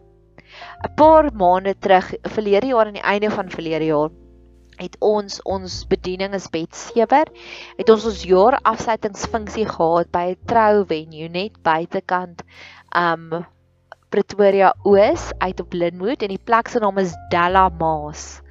'n 0.88 0.94
Paar 0.96 1.30
maande 1.34 1.76
terug, 1.78 2.14
verlede 2.22 2.68
jaar 2.68 2.86
aan 2.86 3.00
die 3.00 3.10
einde 3.14 3.30
van 3.30 3.50
verlede 3.50 3.86
jaar, 3.86 4.10
het 4.80 4.96
ons 5.04 5.42
ons 5.44 5.78
bediening 5.92 6.34
is 6.38 6.48
Betsewer 6.52 7.28
het 7.78 7.90
ons 7.92 8.06
ons 8.08 8.24
jaar 8.24 8.60
afsluitingsfunksie 8.64 9.68
gehad 9.68 10.12
by 10.16 10.26
'n 10.32 10.42
trou 10.48 10.86
venue 10.88 11.30
net 11.30 11.62
buitekant 11.64 12.44
um 12.96 13.46
Pretoria 14.10 14.74
Oos 14.84 15.30
uit 15.38 15.60
op 15.60 15.74
Linwood 15.74 16.24
en 16.26 16.32
die 16.34 16.42
plek 16.42 16.68
se 16.68 16.80
naam 16.82 16.98
is 16.98 17.14
Della 17.30 17.70
Maas. 17.70 18.42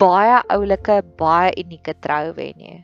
Baie 0.00 0.38
oulike 0.48 1.02
baie 1.18 1.52
unieke 1.60 1.92
trou 2.00 2.32
venue. 2.32 2.80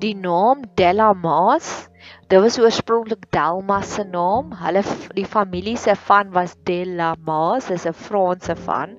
Die 0.00 0.16
naam 0.16 0.64
Della 0.80 1.12
Maas 1.12 1.89
Dit 2.30 2.38
was 2.38 2.60
oorspronklik 2.62 3.24
Delma 3.34 3.80
se 3.82 4.04
naam. 4.06 4.52
Hulle 4.54 4.84
die 5.16 5.24
familie 5.26 5.74
se 5.76 5.96
van 6.06 6.28
was 6.30 6.52
Delama, 6.68 7.58
dis 7.68 7.86
'n 7.90 7.92
Franse 7.92 8.54
van 8.66 8.92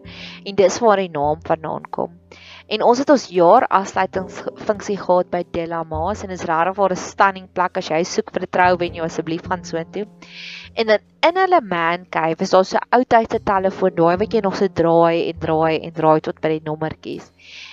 en 0.44 0.56
dis 0.56 0.80
waar 0.84 1.00
die 1.00 1.14
naam 1.14 1.40
vandaan 1.48 1.86
kom. 1.90 2.20
En 2.68 2.84
ons 2.84 3.00
het 3.00 3.10
ons 3.10 3.28
jaar 3.32 3.68
afsluitingsfunksie 3.68 4.98
gehad 4.98 5.32
by 5.32 5.44
Delama 5.52 6.12
en 6.12 6.36
is 6.36 6.44
regtig 6.44 6.76
waar 6.76 6.92
'n 6.92 6.96
stunning 7.06 7.48
plek 7.54 7.78
as 7.78 7.90
jy 7.90 8.04
soek 8.04 8.34
vir 8.34 8.44
'n 8.44 8.52
trou 8.52 8.76
wen 8.78 8.96
jy 8.96 9.04
asseblief 9.04 9.48
gaan 9.48 9.64
soontoe. 9.64 10.06
En 10.76 10.88
dan 10.88 11.00
in 11.24 11.36
hulle 11.38 11.62
man 11.62 12.06
cave 12.10 12.42
is 12.42 12.50
daar 12.50 12.66
so 12.66 12.78
ou 12.92 13.04
tydse 13.04 13.40
telefoon, 13.44 13.96
daai 13.96 14.18
wat 14.18 14.34
jy 14.34 14.42
nog 14.42 14.56
so 14.56 14.68
draai 14.68 15.30
en 15.30 15.40
draai 15.40 15.80
en 15.80 15.92
draai 15.94 16.20
tot 16.20 16.42
by 16.42 16.50
die 16.50 16.66
nommertjies. 16.66 17.32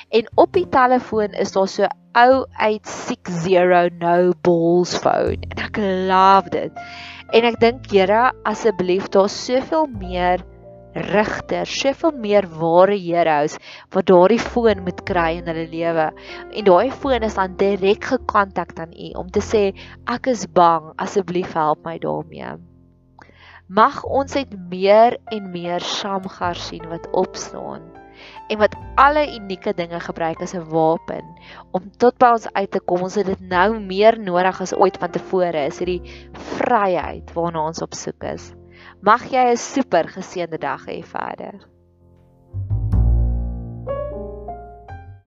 En 0.08 0.28
op 0.40 0.52
die 0.56 0.68
telefoon 0.72 1.34
is 1.36 1.52
daar 1.52 1.68
so 1.68 1.88
ou 2.16 2.44
860 2.56 3.98
no 4.00 4.32
balls 4.40 4.94
phone 5.02 5.44
en 5.52 5.58
ek 5.66 5.80
love 6.08 6.52
dit. 6.54 6.78
En 7.36 7.44
ek 7.44 7.58
dink 7.60 7.90
Here, 7.92 8.30
asseblief 8.48 9.10
daar 9.12 9.28
soveel 9.28 9.84
meer 10.00 10.44
rigters, 11.10 11.74
soveel 11.82 12.14
meer 12.16 12.48
ware 12.56 12.96
heroes 12.96 13.58
wat 13.92 14.08
daardie 14.08 14.40
foon 14.40 14.80
moet 14.86 15.04
kry 15.10 15.36
in 15.42 15.52
hulle 15.52 15.68
lewe. 15.68 16.08
En 16.56 16.68
daai 16.70 16.88
foon 17.04 17.28
is 17.28 17.36
dan 17.36 17.58
direk 17.60 18.08
gekontak 18.14 18.72
aan 18.80 18.96
u 18.96 19.12
om 19.20 19.28
te 19.28 19.44
sê 19.44 19.62
ek 20.08 20.32
is 20.32 20.48
bang, 20.48 20.88
asseblief 20.96 21.52
help 21.52 21.84
my 21.84 21.98
daarmee. 22.00 22.56
Mag 23.68 24.00
ons 24.08 24.40
net 24.40 24.56
meer 24.72 25.20
en 25.36 25.52
meer 25.52 25.84
Shamgar 25.84 26.56
sien 26.56 26.88
wat 26.88 27.04
opstaan 27.12 27.97
en 28.48 28.58
wat 28.58 28.76
alle 28.96 29.24
unieke 29.34 29.74
dinge 29.76 30.00
gebruik 30.00 30.40
as 30.42 30.54
'n 30.54 30.68
wapen 30.72 31.24
om 31.70 31.90
tot 31.96 32.18
by 32.18 32.32
ons 32.36 32.52
uit 32.52 32.70
te 32.70 32.80
kom. 32.80 33.02
Ons 33.02 33.14
het 33.14 33.26
dit 33.26 33.40
nou 33.40 33.80
meer 33.80 34.18
nodig 34.18 34.60
as 34.60 34.74
ooit 34.74 34.96
vantevore. 34.98 35.66
Is 35.66 35.78
hierdie 35.78 36.02
vryheid 36.32 37.32
waarna 37.32 37.66
ons 37.66 37.82
op 37.82 37.94
soek 37.94 38.22
is. 38.24 38.52
Mag 39.00 39.30
jy 39.30 39.50
'n 39.52 39.56
super 39.56 40.08
geseënde 40.08 40.58
dag 40.58 40.86
hê 40.86 41.02
verder. 41.04 41.77